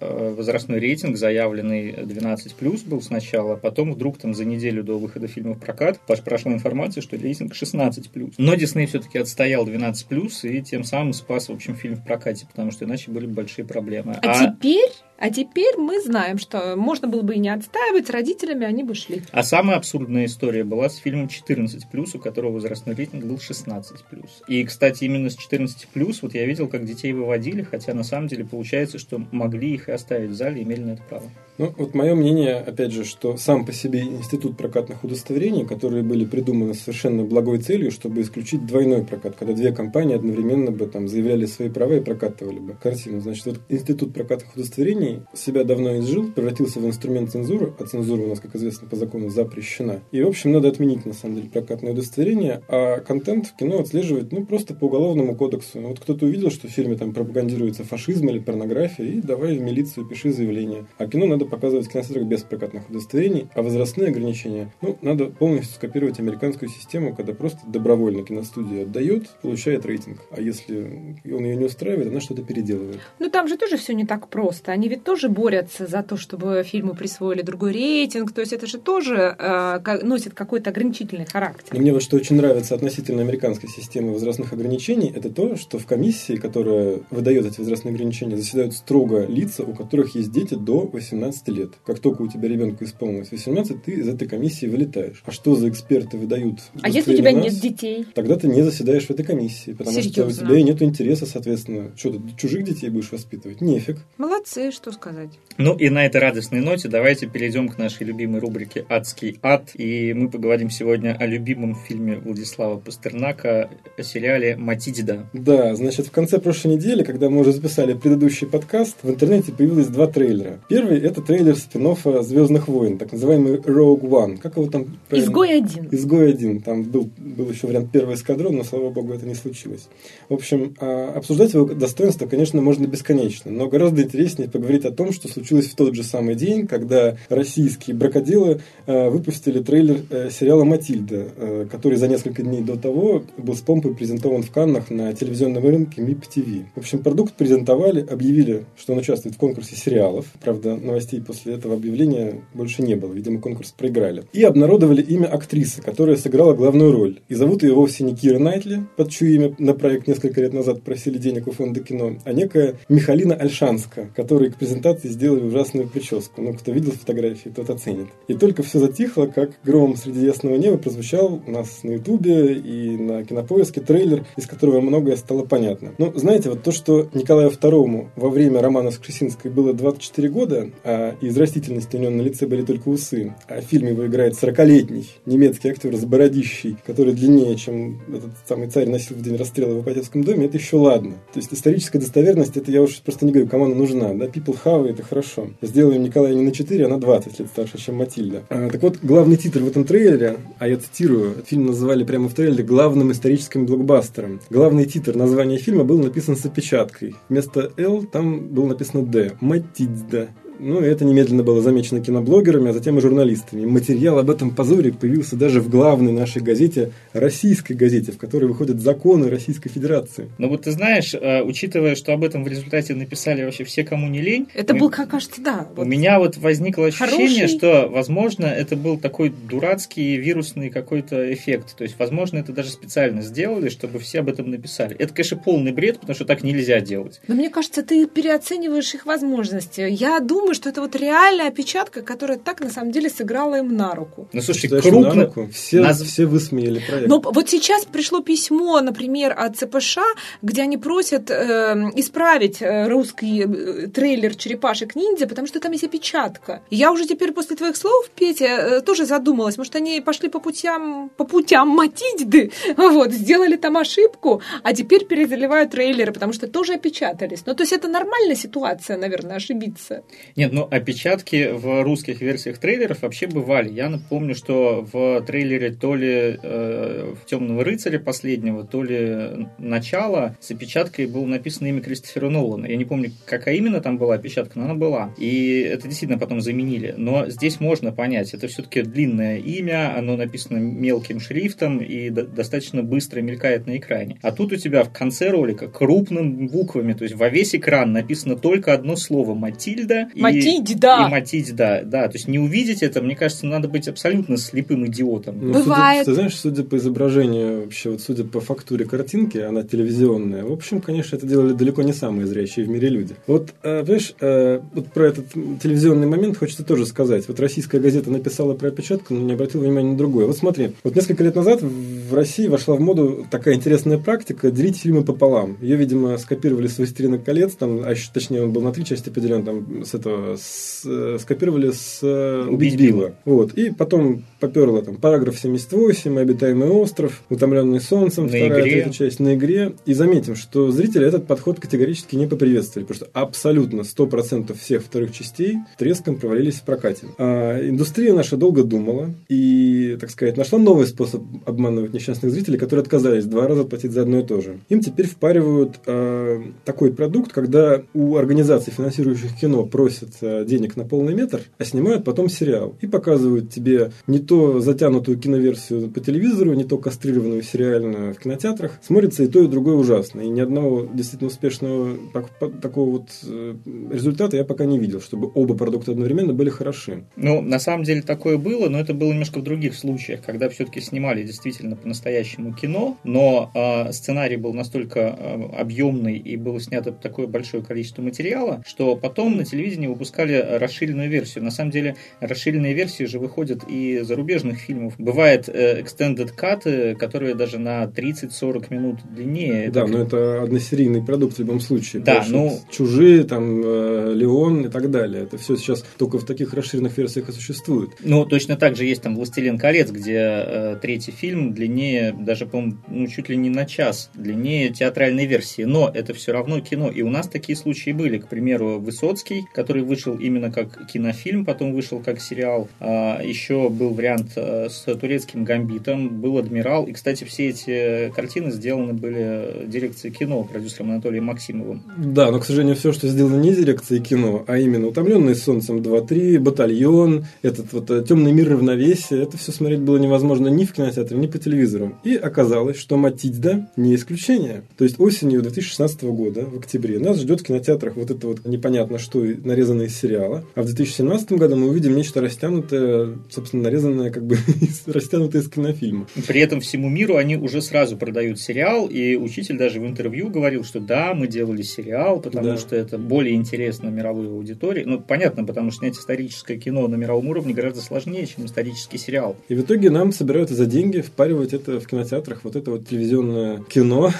[0.00, 2.54] э, возрастной рейтинг, заявленный 12
[2.84, 7.02] был сначала, а потом вдруг там за неделю до выхода фильма в прокат прошла информация,
[7.02, 10.08] что рейтинг 16 Но Дисней все-таки отстоял 12
[10.44, 13.64] и тем самым спас, в общем, фильм в прокате, потому что иначе были бы большие
[13.64, 14.18] проблемы.
[14.22, 18.82] А теперь, а теперь мы знаем, что можно было бы и не отстаивать, родителями они
[18.82, 19.22] бы шли.
[19.32, 24.04] А самая абсурдная история была с фильмом 14 у которого возрастной рейтинг был 16
[24.48, 25.88] И, кстати, именно с 14
[26.22, 29.92] вот я видел, как детей выводили, хотя на самом деле получается, что могли их и
[29.92, 31.30] оставить в зале, имели на это право.
[31.56, 36.24] Ну, вот мое мнение, опять же, что сам по себе институт прокатных удостоверений, которые были
[36.24, 41.46] придуманы совершенно благой целью, чтобы исключить двойной прокат, когда две компании одновременно бы там заявляли
[41.46, 43.20] свои права и прокатывали бы картину.
[43.20, 48.28] Значит, вот институт прокатных удостоверений себя давно изжил, превратился в инструмент цензуры, а цензура у
[48.28, 50.00] нас, как известно, по закону запрещена.
[50.10, 54.32] И, в общем, надо отменить, на самом деле, прокатное удостоверение, а контент в кино отслеживать,
[54.32, 55.80] ну, просто по уголовному кодексу.
[55.80, 59.62] Ну, Вот кто-то увидел, что в фильме там пропагандируется фашизм или порнография, и давай в
[59.62, 60.86] милицию пиши заявление.
[60.98, 65.74] А кино надо показывать в кинотеатрах без прокатных удостоверений, а возрастные ограничения, ну, надо полностью
[65.74, 70.20] скопировать американскую систему, когда просто добровольно киностудия отдает, получает рейтинг.
[70.30, 73.00] А если он ее не устраивает, она что-то переделывает.
[73.18, 74.72] Ну там же тоже все не так просто.
[74.72, 78.32] Они ведь тоже борются за то, чтобы фильму присвоили другой рейтинг.
[78.32, 81.72] То есть это же тоже э, носит какой-то ограничительный характер.
[81.72, 85.86] Но мне вот что очень нравится относительно американской системы возрастных ограничений, это то, что в
[85.86, 91.33] комиссии, которая выдает эти возрастные ограничения, заседают строго лица, у которых есть дети до 18
[91.48, 91.72] лет.
[91.84, 95.22] Как только у тебя ребенку исполнилось 18, ты из этой комиссии вылетаешь.
[95.24, 96.60] А что за эксперты выдают?
[96.80, 97.62] А если у тебя удостоверение нет нас?
[97.62, 98.06] детей?
[98.14, 100.46] Тогда ты не заседаешь в этой комиссии, потому что у Серьезно?
[100.46, 101.92] тебя и нет интереса, соответственно.
[101.96, 103.60] Что ты чужих детей будешь воспитывать?
[103.60, 103.98] Нефиг.
[104.18, 105.30] Молодцы, что сказать.
[105.58, 109.70] Ну и на этой радостной ноте давайте перейдем к нашей любимой рубрике «Адский ад».
[109.74, 115.28] И мы поговорим сегодня о любимом фильме Владислава Пастернака, о сериале «Матидида».
[115.32, 119.88] Да, значит, в конце прошлой недели, когда мы уже записали предыдущий подкаст, в интернете появилось
[119.88, 120.60] два трейлера.
[120.68, 121.84] Первый— это трейлер спин
[122.22, 124.38] Звездных войн, так называемый Rogue One.
[124.38, 124.86] Как его там?
[125.10, 125.88] Изгой один.
[125.90, 126.60] Изгой один.
[126.60, 129.88] Там был, был еще вариант первый эскадрон, но, слава богу, это не случилось.
[130.28, 135.12] В общем, а, обсуждать его достоинство, конечно, можно бесконечно, но гораздо интереснее поговорить о том,
[135.12, 140.64] что случилось в тот же самый день, когда российские бракоделы а, выпустили трейлер э, сериала
[140.64, 145.12] «Матильда», э, который за несколько дней до того был с помпой презентован в Каннах на
[145.12, 146.64] телевизионном рынке TV.
[146.74, 150.26] В общем, продукт презентовали, объявили, что он участвует в конкурсе сериалов.
[150.42, 153.12] Правда, новостей после этого объявления больше не было.
[153.12, 154.24] Видимо, конкурс проиграли.
[154.32, 157.20] И обнародовали имя актрисы, которая сыграла главную роль.
[157.28, 160.82] И зовут ее вовсе не Кира Найтли, под чье имя на проект несколько лет назад
[160.82, 166.42] просили денег у фонда кино, а некая Михалина Альшанска, которой к презентации сделали ужасную прическу.
[166.42, 168.08] Ну, кто видел фотографии, тот оценит.
[168.28, 172.96] И только все затихло, как гром среди ясного неба прозвучал у нас на Ютубе и
[172.96, 175.92] на Кинопоиске трейлер, из которого многое стало понятно.
[175.98, 180.70] Ну, знаете, вот то, что Николаю II во время романа с Крысинской было 24 года,
[180.84, 184.34] а из растительности у него на лице были только усы, а в фильме его играет
[184.34, 189.74] 40-летний немецкий актер с бородищей, который длиннее, чем этот самый царь носил в день расстрела
[189.74, 191.14] в Ипатьевском доме, это еще ладно.
[191.32, 194.14] То есть историческая достоверность, это я уж просто не говорю, кому она нужна.
[194.14, 195.48] Да, people have это хорошо.
[195.62, 198.42] Сделаем Николая не на 4, а на 20 лет старше, чем Матильда.
[198.48, 202.34] А, так вот, главный титр в этом трейлере, а я цитирую, фильм называли прямо в
[202.34, 204.40] трейлере главным историческим блокбастером.
[204.50, 207.14] Главный титр названия фильма был написан с опечаткой.
[207.28, 209.32] Вместо «Л» там было написано «Д».
[209.40, 210.28] Матильда.
[210.58, 213.64] Ну, и это немедленно было замечено киноблогерами, а затем и журналистами.
[213.64, 218.80] Материал об этом позоре появился даже в главной нашей газете, российской газете, в которой выходят
[218.80, 220.30] законы Российской Федерации.
[220.38, 224.08] Ну вот ты знаешь, э, учитывая, что об этом в результате написали вообще все, кому
[224.08, 224.48] не лень.
[224.54, 224.80] Это мы...
[224.80, 225.68] был, как кажется, да.
[225.74, 227.58] Вот у меня вот возникло ощущение, хороший...
[227.58, 231.76] что, возможно, это был такой дурацкий вирусный какой-то эффект.
[231.76, 234.96] То есть, возможно, это даже специально сделали, чтобы все об этом написали.
[234.98, 237.20] Это, конечно, полный бред, потому что так нельзя делать.
[237.28, 239.86] Но мне кажется, ты переоцениваешь их возможности.
[239.88, 243.74] Я думаю, думаю, что это вот реальная опечатка, которая так на самом деле сыграла им
[243.74, 244.28] на руку.
[244.32, 245.14] Ну, слушай, Считаешь, крупно...
[245.14, 245.48] На руку?
[245.52, 246.02] Все, Наз...
[246.02, 247.08] все высмеяли проект.
[247.08, 249.98] Но вот сейчас пришло письмо, например, от ЦПШ,
[250.42, 256.60] где они просят э, исправить э, русский э, трейлер «Черепашек-ниндзя», потому что там есть опечатка.
[256.70, 261.10] Я уже теперь после твоих слов, Петя, э, тоже задумалась, может, они пошли по путям,
[261.16, 267.46] по путям Матильды, вот, сделали там ошибку, а теперь перезаливают трейлеры, потому что тоже опечатались.
[267.46, 270.02] Ну, то есть это нормальная ситуация, наверное, ошибиться.
[270.36, 273.70] Нет, ну опечатки в русских версиях трейлеров вообще бывали.
[273.70, 280.50] Я напомню, что в трейлере то ли э, Темного рыцаря последнего, то ли начала с
[280.50, 282.66] опечаткой было написано имя Кристофера Нолана.
[282.66, 285.14] Я не помню, какая именно там была опечатка, но она была.
[285.18, 286.94] И это действительно потом заменили.
[286.96, 292.82] Но здесь можно понять, это все-таки длинное имя, оно написано мелким шрифтом и до- достаточно
[292.82, 294.18] быстро мелькает на экране.
[294.22, 298.36] А тут у тебя в конце ролика крупными буквами, то есть во весь экран написано
[298.36, 301.06] только одно слово «Матильда», и Матить, да.
[301.06, 302.08] И матить, да, да.
[302.08, 305.38] То есть не увидеть это, мне кажется, надо быть абсолютно слепым идиотом.
[305.40, 306.04] Ну, Бывает.
[306.04, 310.52] Судя, ты знаешь, судя по изображению, вообще, вот судя по фактуре картинки, она телевизионная, в
[310.52, 313.14] общем, конечно, это делали далеко не самые зрячие в мире люди.
[313.26, 315.32] Вот, э, понимаешь, э, вот про этот
[315.62, 317.26] телевизионный момент хочется тоже сказать.
[317.28, 320.26] Вот российская газета написала про опечатку, но не обратила внимания на другое.
[320.26, 324.78] Вот смотри, вот несколько лет назад в России вошла в моду такая интересная практика делить
[324.78, 325.56] фильмы пополам.
[325.60, 329.10] Ее, видимо, скопировали с «Властелина колец», там, а еще, точнее, он был на три части
[329.10, 333.14] поделен, там, с этого с, э, скопировали с э, «Убить Билла».
[333.24, 333.54] Вот.
[333.54, 338.62] И потом поперло там параграф 78, «Обитаемый остров», «Утомленный солнцем», на вторая игре.
[338.62, 339.74] третья часть на игре.
[339.86, 345.12] И заметим, что зрители этот подход категорически не поприветствовали, потому что абсолютно 100% всех вторых
[345.12, 347.06] частей треском провалились в прокате.
[347.18, 352.82] А индустрия наша долго думала и, так сказать, нашла новый способ обманывать несчастных зрителей, которые
[352.82, 354.58] отказались два раза платить за одно и то же.
[354.68, 360.84] Им теперь впаривают э, такой продукт, когда у организаций, финансирующих кино, просят э, денег на
[360.84, 362.76] полный метр, а снимают потом сериал.
[362.80, 368.78] И показывают тебе не то затянутую киноверсию по телевизору, не то кастрированную сериальную в кинотеатрах.
[368.82, 370.20] Смотрится и то, и другое ужасно.
[370.20, 373.54] И ни одного действительно успешного так- такого вот э,
[373.90, 377.04] результата я пока не видел, чтобы оба продукта одновременно были хороши.
[377.16, 380.80] Ну, на самом деле такое было, но это было немножко в других случаях, когда все-таки
[380.80, 387.26] снимали действительно по-настоящему кино, но э, сценарий был настолько э, объемный и было снято такое
[387.26, 391.44] большое количество материала, что потом на телевидении выпускали расширенную версию.
[391.44, 394.94] На самом деле, расширенные версии же выходят и зарубежных фильмов.
[394.98, 399.70] Бывает э, extended cut, которые даже на 30-40 минут длиннее.
[399.70, 402.02] Да, Это но это односерийный продукт в любом случае.
[402.02, 405.22] Да, ну- Чужие, там, э, Леон и так далее.
[405.24, 407.90] Это все сейчас только в таких расширенных версиях и существует.
[408.00, 412.78] Ну, точно так же есть там «Властелин колец», где э, третий фильм длиннее, даже, по-моему,
[412.88, 415.62] ну, чуть ли не на час, длиннее театральной версии.
[415.62, 416.90] Но это все равно кино.
[416.90, 418.18] И у нас такие случаи были.
[418.18, 422.68] К примеру, Высоцкий, который вышел именно как кинофильм, потом вышел как сериал.
[422.80, 426.84] А, еще был вариант э, с турецким гамбитом, был «Адмирал».
[426.86, 431.82] И, кстати, все эти картины сделаны были дирекцией кино продюсером Анатолием Максимовым.
[431.96, 436.38] Да, но, к сожалению, все, что сделано не дирекцией кино, а именно «Утомленный солнцем 2-3»,
[436.38, 441.18] «Батальон», этот вот э, «Темный мир равновесия», это все смотреть было невозможно ни в кинотеатре,
[441.18, 441.96] ни по телевизору.
[442.04, 444.62] И оказалось, что «Матильда» не исключение.
[444.76, 448.98] То есть осенью 2016 года, в октябре, нас ждет в кинотеатрах вот это вот непонятно
[448.98, 450.44] что, нарезанное из сериала.
[450.54, 454.36] А в 2017 году мы увидим нечто растянутое, собственно, нарезанное как бы
[454.86, 456.06] растянутое из кинофильма.
[456.26, 460.64] При этом всему миру они уже сразу продают сериал, и учитель даже в интервью говорил,
[460.64, 462.56] что да, мы делали сериал, потому да.
[462.56, 464.84] что это более интересно мировой аудитории.
[464.84, 469.36] Ну, понятно, потому что снять историческое кино на мировом уровне гораздо сложнее, чем исторический сериал.
[469.48, 473.62] И в итоге нам собираются за деньги впаривать это в кинотеатрах, вот это вот телевизионное
[473.68, 474.12] кино,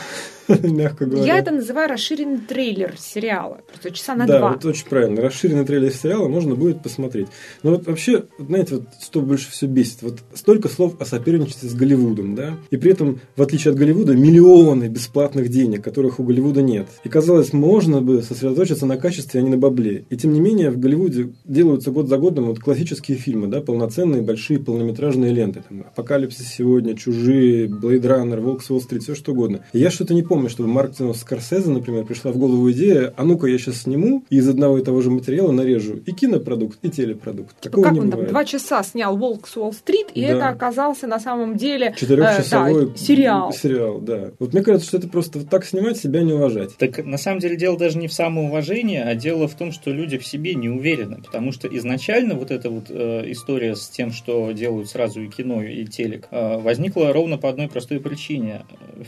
[0.62, 1.26] мягко говоря.
[1.26, 3.60] Я это называю расширенный трейлер сериала.
[3.66, 4.48] Просто часа на да, два.
[4.48, 5.22] Да, вот очень правильно.
[5.22, 7.28] Расширенный трейлер сериала можно будет посмотреть.
[7.62, 10.02] Но вот вообще, знаете, вот что больше всего бесит?
[10.02, 12.56] Вот столько слов о соперничестве с Голливудом, да?
[12.70, 16.88] И при этом, в отличие от Голливуда, миллионы бесплатных денег, которых у Голливуда нет.
[17.04, 20.04] И казалось, можно бы сосредоточиться на качестве, а не на бабле.
[20.10, 24.22] И тем не менее, в Голливуде делаются год за годом вот классические фильмы, да, полноценные,
[24.22, 25.64] большие, полнометражные ленты.
[25.68, 29.64] Там, Апокалипсис сегодня, Чужие, Блейд Раннер, Волк с Уолл-стрит, все что угодно.
[29.72, 33.22] И я что-то не помню помню, чтобы Мартину Скорсезе, например, пришла в голову идея, а
[33.22, 36.90] ну-ка я сейчас сниму и из одного и того же материала нарежу и кинопродукт, и
[36.90, 37.50] телепродукт.
[37.60, 38.26] Типа Такого как он бывает.
[38.26, 40.26] там два часа снял «Волк с Уолл-стрит», и да.
[40.26, 43.52] это оказался на самом деле Четырехчасовой э, да, сериал.
[43.52, 44.00] сериал.
[44.00, 44.32] Да.
[44.40, 46.76] Вот мне кажется, что это просто вот так снимать, себя не уважать.
[46.78, 50.18] Так на самом деле дело даже не в самоуважении, а дело в том, что люди
[50.18, 54.50] в себе не уверены, потому что изначально вот эта вот э, история с тем, что
[54.50, 58.64] делают сразу и кино, и телек, э, возникла ровно по одной простой причине.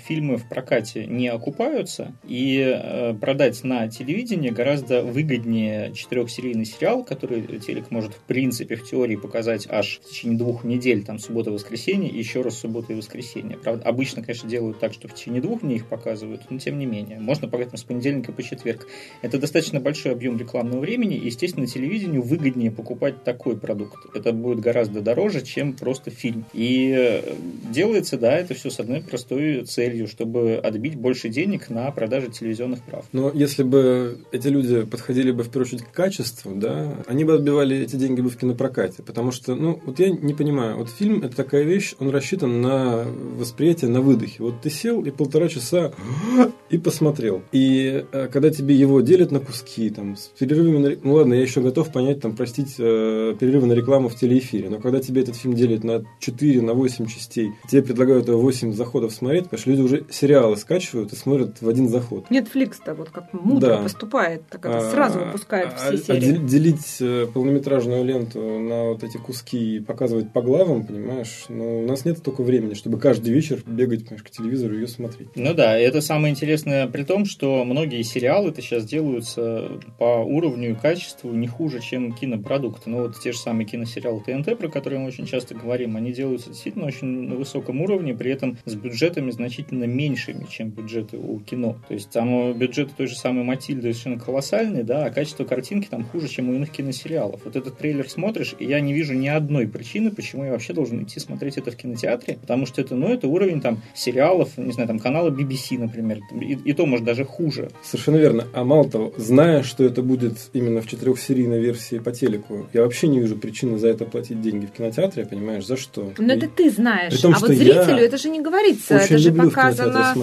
[0.07, 7.43] Фильмы в прокате не окупаются, и э, продать на телевидении гораздо выгоднее четырехсерийный сериал, который
[7.59, 12.19] телек может в принципе в теории показать аж в течение двух недель, там суббота-воскресенье, и
[12.19, 13.57] еще раз суббота и воскресенье.
[13.57, 16.87] Правда, обычно, конечно, делают так, что в течение двух дней их показывают, но тем не
[16.87, 17.19] менее.
[17.19, 18.87] Можно там, с понедельника по четверг.
[19.23, 23.99] Это достаточно большой объем рекламного времени, и, естественно, телевидению выгоднее покупать такой продукт.
[24.15, 26.45] Это будет гораздо дороже, чем просто фильм.
[26.53, 27.35] И э,
[27.71, 32.83] делается, да, это все с одной простой целью, чтобы отбить больше денег на продаже телевизионных
[32.83, 33.05] прав.
[33.13, 37.35] Но если бы эти люди подходили бы в первую очередь к качеству, да, они бы
[37.35, 39.05] отбивали эти деньги бы в кинопрокате.
[39.05, 43.05] Потому что, ну, вот я не понимаю, вот фильм это такая вещь, он рассчитан на
[43.39, 44.43] восприятие на выдохе.
[44.43, 45.93] Вот ты сел и полтора часа
[46.71, 47.41] и посмотрел.
[47.53, 50.97] И э, когда тебе его делят на куски, там, с перерывами на...
[51.05, 54.71] Ну ладно, я еще готов понять, там, простить, э, перерывы на рекламу в телеэфире.
[54.71, 59.13] Но когда тебе этот фильм делят на 4, на 8 частей, тебе предлагают 8 заходов
[59.13, 62.27] смотреть, потому что люди уже сериалы скачивают и смотрят в один заход.
[62.31, 63.83] Netflix-то вот как мудро да.
[63.83, 66.37] поступает, так это а, сразу выпускает все а, серии.
[66.37, 71.81] А делить э, полнометражную ленту на вот эти куски и показывать по главам, понимаешь, ну,
[71.81, 75.29] у нас нет столько времени, чтобы каждый вечер бегать понимаешь, к телевизору и ее смотреть.
[75.35, 80.75] Ну да, это самое интересное при том, что многие сериалы-то сейчас делаются по уровню и
[80.75, 82.91] качеству не хуже, чем кинопродукты.
[82.91, 86.51] Ну вот те же самые киносериалы ТНТ, про которые мы очень часто говорим, они делаются
[86.51, 91.77] действительно очень на высоком уровне, при этом с бюджетами значительно меньшими, чем бюджеты у кино.
[91.89, 96.05] То есть там бюджет той же самой Матильды совершенно колоссальный, да, а качество картинки там
[96.05, 97.41] хуже, чем у иных киносериалов.
[97.45, 101.03] Вот этот трейлер смотришь, и я не вижу ни одной причины, почему я вообще должен
[101.03, 104.87] идти смотреть это в кинотеатре, потому что это, ну, это уровень там сериалов, не знаю,
[104.87, 107.71] там канала BBC, например, и, и то, может, даже хуже.
[107.83, 108.45] Совершенно верно.
[108.55, 113.09] А мало того, зная, что это будет именно в четырехсерийной версии по телеку, я вообще
[113.09, 116.13] не вижу причины за это платить деньги в кинотеатре, понимаешь, за что?
[116.17, 116.37] Но и...
[116.37, 117.21] это ты знаешь.
[117.21, 118.95] том, а вот зрителю это же не говорится.
[118.95, 120.15] Это же показано.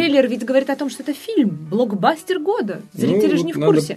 [0.00, 2.80] Трейлер ведь говорит о том, что это фильм, блокбастер года.
[2.94, 3.94] Зрители ну, же не в курсе.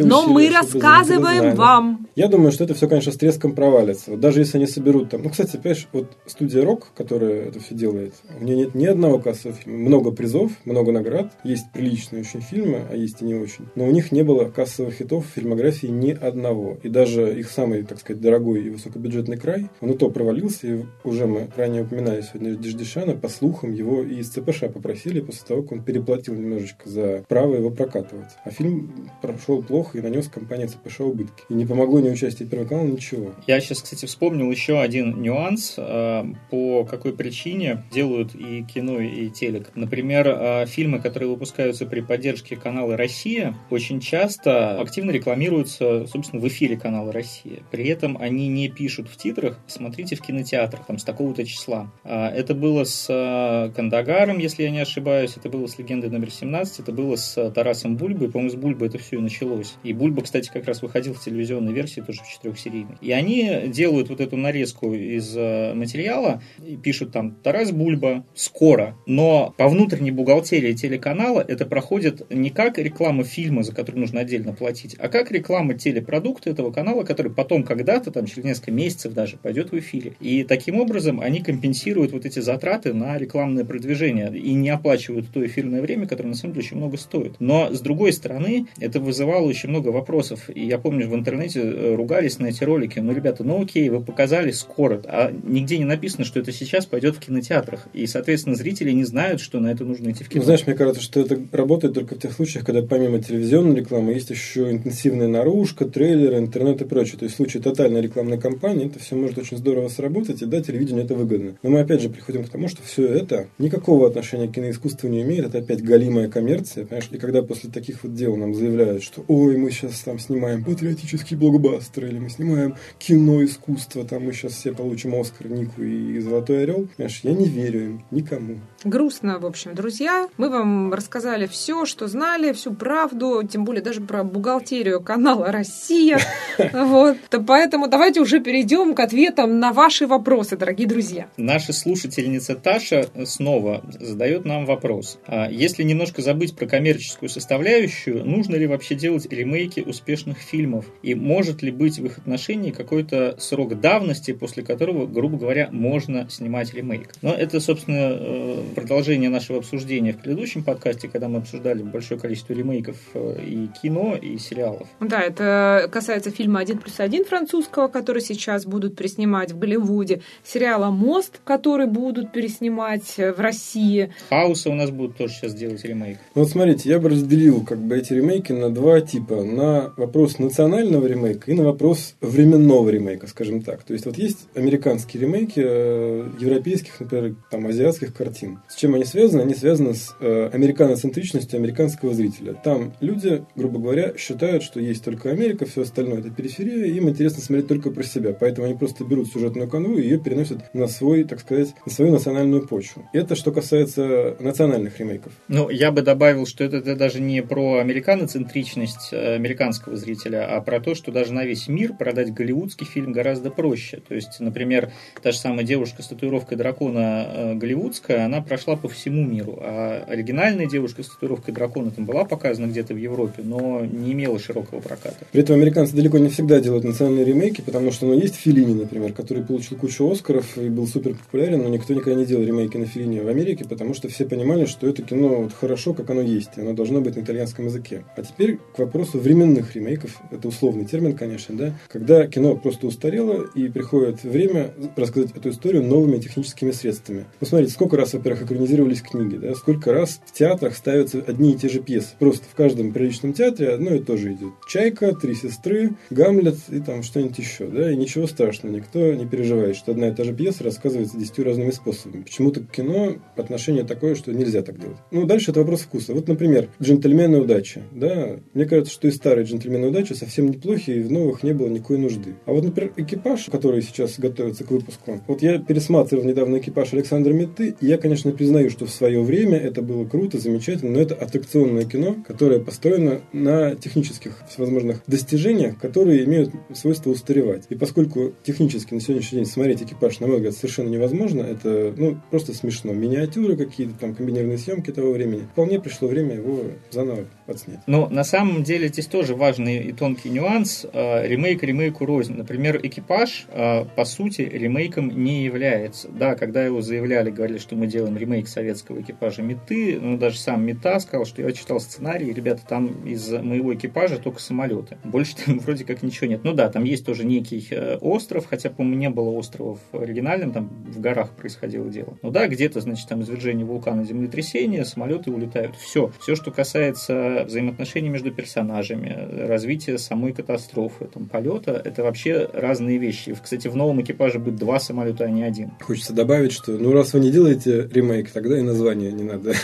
[0.00, 2.08] Но мы рассказываем вам.
[2.16, 4.10] Я думаю, что это все, конечно, с треском провалится.
[4.10, 5.22] Вот даже если они соберут там...
[5.22, 9.20] Ну, кстати, понимаешь, вот студия Рок, которая это все делает, у нее нет ни одного
[9.20, 9.78] кассового фильма.
[9.78, 11.32] Много призов, много наград.
[11.44, 13.66] Есть приличные очень фильмы, а есть и не очень.
[13.76, 16.78] Но у них не было кассовых хитов в фильмографии ни одного.
[16.82, 20.66] И даже их самый, так сказать, дорогой и высокобюджетный край, он и то провалился.
[20.66, 25.35] И уже мы ранее упоминали сегодня Деждешана, по слухам, его и из ЦПШ попросили после
[25.44, 28.30] того, как он переплатил немножечко за право его прокатывать.
[28.44, 31.44] А фильм прошел плохо и нанес компании ЦПШ убытки.
[31.48, 33.32] И не помогло ни участие Первого канала, ничего.
[33.46, 39.30] Я сейчас, кстати, вспомнил еще один нюанс, э, по какой причине делают и кино, и
[39.30, 39.70] телек.
[39.74, 46.48] Например, э, фильмы, которые выпускаются при поддержке канала «Россия», очень часто активно рекламируются, собственно, в
[46.48, 47.60] эфире канала «Россия».
[47.70, 51.90] При этом они не пишут в титрах «Смотрите в кинотеатрах, там, с такого-то числа».
[52.04, 56.10] А, это было с э, Кандагаром, если я не ошибаюсь, ошибаюсь, это было с «Легендой
[56.10, 59.74] номер 17», это было с Тарасом Бульбой, по-моему, с Бульбой это все и началось.
[59.82, 62.96] И Бульба, кстати, как раз выходил в телевизионной версии, тоже в четырехсерийной.
[63.00, 68.96] И они делают вот эту нарезку из э, материала, и пишут там «Тарас Бульба скоро»,
[69.06, 74.52] но по внутренней бухгалтерии телеканала это проходит не как реклама фильма, за который нужно отдельно
[74.52, 79.36] платить, а как реклама телепродукта этого канала, который потом когда-то, там через несколько месяцев даже,
[79.36, 80.14] пойдет в эфире.
[80.20, 85.44] И таким образом они компенсируют вот эти затраты на рекламное продвижение и не оплачивают то
[85.44, 87.34] эфирное время, которое на самом деле очень много стоит.
[87.38, 90.48] Но с другой стороны, это вызывало очень много вопросов.
[90.54, 92.98] И я помню, в интернете э, ругались на эти ролики.
[92.98, 97.16] Ну, ребята, ну окей, вы показали скоро, а нигде не написано, что это сейчас пойдет
[97.16, 97.88] в кинотеатрах.
[97.92, 100.40] И, соответственно, зрители не знают, что на это нужно идти в кино.
[100.40, 104.12] Ну, знаешь, мне кажется, что это работает только в тех случаях, когда помимо телевизионной рекламы
[104.12, 107.18] есть еще интенсивная наружка, трейлеры, интернет и прочее.
[107.18, 110.62] То есть в случае тотальной рекламной кампании это все может очень здорово сработать, и да,
[110.62, 111.56] телевидению это выгодно.
[111.62, 115.22] Но мы опять же приходим к тому, что все это никакого отношения к киноискусству не
[115.22, 117.08] имеет, это опять галимая коммерция, понимаешь?
[117.10, 121.36] И когда после таких вот дел нам заявляют, что ой, мы сейчас там снимаем патриотический
[121.36, 126.62] блокбастер, или мы снимаем кино искусство, там мы сейчас все получим Оскар, Нику и Золотой
[126.62, 128.58] Орел, понимаешь, я не верю им никому.
[128.84, 130.28] Грустно, в общем, друзья.
[130.36, 136.18] Мы вам рассказали все, что знали, всю правду, тем более даже про бухгалтерию канала «Россия».
[136.72, 137.18] Вот.
[137.46, 141.26] Поэтому давайте уже перейдем к ответам на ваши вопросы, дорогие друзья.
[141.36, 144.85] Наша слушательница Таша снова задает нам вопрос.
[145.26, 150.86] А если немножко забыть про коммерческую составляющую, нужно ли вообще делать ремейки успешных фильмов?
[151.02, 156.28] И может ли быть в их отношении какой-то срок давности, после которого, грубо говоря, можно
[156.30, 157.14] снимать ремейк?
[157.22, 162.52] Но это, собственно, э, продолжение нашего обсуждения в предыдущем подкасте, когда мы обсуждали большое количество
[162.52, 164.88] ремейков э, и кино, и сериалов.
[165.00, 170.90] Да, это касается фильма «Один плюс один» французского, который сейчас будут переснимать в Голливуде, сериала
[170.90, 174.12] «Мост», который будут переснимать в России.
[174.30, 176.18] Хауса нас будут тоже сейчас делать ремейк.
[176.34, 179.42] Ну вот смотрите, я бы разделил как бы эти ремейки на два типа.
[179.44, 183.82] На вопрос национального ремейка и на вопрос временного ремейка, скажем так.
[183.82, 188.58] То есть вот есть американские ремейки э, европейских, например, там азиатских картин.
[188.68, 189.42] С чем они связаны?
[189.42, 192.54] Они связаны с э, американоцентричностью американского зрителя.
[192.54, 197.42] Там люди, грубо говоря, считают, что есть только Америка, все остальное это периферия, им интересно
[197.42, 198.32] смотреть только про себя.
[198.38, 202.12] Поэтому они просто берут сюжетную канву и ее переносят на свой, так сказать, на свою
[202.12, 203.08] национальную почву.
[203.12, 204.36] Это что касается
[204.66, 205.32] национальных ремейков.
[205.48, 210.60] Ну, я бы добавил, что это, это даже не про американоцентричность э, американского зрителя, а
[210.60, 214.00] про то, что даже на весь мир продать голливудский фильм гораздо проще.
[214.06, 214.92] То есть, например,
[215.22, 219.58] та же самая девушка с татуировкой дракона э, голливудская, она прошла по всему миру.
[219.60, 224.38] А оригинальная девушка с татуировкой дракона там была показана где-то в Европе, но не имела
[224.38, 225.26] широкого проката.
[225.32, 229.12] При этом американцы далеко не всегда делают национальные ремейки, потому что ну, есть Филини, например,
[229.12, 232.86] который получил кучу Оскаров и был супер популярен, но никто никогда не делал ремейки на
[232.86, 234.24] Филини в Америке, потому что все
[234.56, 237.66] понимали, что это кино вот хорошо, как оно есть, и оно должно быть на итальянском
[237.66, 238.04] языке.
[238.16, 243.44] А теперь к вопросу временных ремейков, это условный термин, конечно, да, когда кино просто устарело
[243.54, 247.26] и приходит время рассказать эту историю новыми техническими средствами.
[247.38, 251.68] Посмотрите, сколько раз, во-первых, экранизировались книги, да, сколько раз в театрах ставятся одни и те
[251.68, 252.14] же пьесы.
[252.18, 254.52] Просто в каждом приличном театре одно и то же идет.
[254.68, 259.76] Чайка, Три сестры, Гамлет и там что-нибудь еще, да, и ничего страшного, никто не переживает,
[259.76, 262.22] что одна и та же пьеса рассказывается десятью разными способами.
[262.22, 264.96] Почему-то кино отношение такое, что нельзя так делать.
[265.10, 266.14] Ну, дальше это вопрос вкуса.
[266.14, 271.00] Вот, например, «Джентльмены удачи», да, мне кажется, что и старые «Джентльмены удачи» совсем неплохи, и
[271.00, 272.34] в новых не было никакой нужды.
[272.46, 277.32] А вот, например, «Экипаж», который сейчас готовится к выпуску, вот я пересматривал недавно «Экипаж» Александра
[277.32, 281.14] Меты, и я, конечно, признаю, что в свое время это было круто, замечательно, но это
[281.14, 287.64] аттракционное кино, которое построено на технических всевозможных достижениях, которые имеют свойство устаревать.
[287.68, 292.18] И поскольку технически на сегодняшний день смотреть экипаж, на мой взгляд, совершенно невозможно, это ну,
[292.30, 292.92] просто смешно.
[292.92, 295.42] Миниатюры какие-то, там комбинированные съемки того времени.
[295.52, 297.78] Вполне пришло время его заново отснять.
[297.86, 300.84] Но на самом деле здесь тоже важный и тонкий нюанс.
[300.92, 302.34] А, ремейк ремейку рознь.
[302.34, 306.08] Например, экипаж, а, по сути, ремейком не является.
[306.08, 310.66] Да, когда его заявляли, говорили, что мы делаем ремейк советского экипажа Меты, ну, даже сам
[310.66, 314.98] Мета сказал, что я читал сценарий, ребята, там из моего экипажа только самолеты.
[315.04, 316.40] Больше там вроде как ничего нет.
[316.42, 320.52] Ну да, там есть тоже некий э, остров, хотя, по-моему, не было острова в оригинальном,
[320.52, 322.18] там в горах происходило дело.
[322.22, 325.76] Ну да, где-то, значит, там извержение вулкана, землетрясение, самолеты улетают.
[325.76, 326.10] Все.
[326.20, 333.36] Все, что касается взаимоотношений между персонажами, развития самой катастрофы, там, полета, это вообще разные вещи.
[333.40, 335.72] Кстати, в новом экипаже будет два самолета, а не один.
[335.80, 339.54] Хочется добавить, что ну раз вы не делаете ремейк, тогда и название не надо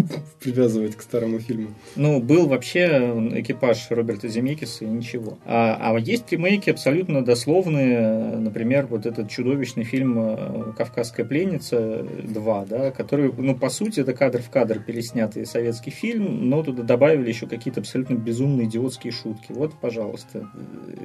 [0.40, 1.68] привязывать к старому фильму.
[1.96, 5.38] Ну, был вообще экипаж Роберта Земекиса и ничего.
[5.44, 8.36] А, а есть ремейки абсолютно дословные.
[8.36, 14.12] Например, вот этот чудовищный фильм э, «Кавказская пленница 2», да, который, ну, по сути, это
[14.12, 19.52] кадр в кадр переснятый советский фильм, но туда добавили еще какие-то абсолютно безумные идиотские шутки.
[19.52, 20.48] Вот, пожалуйста.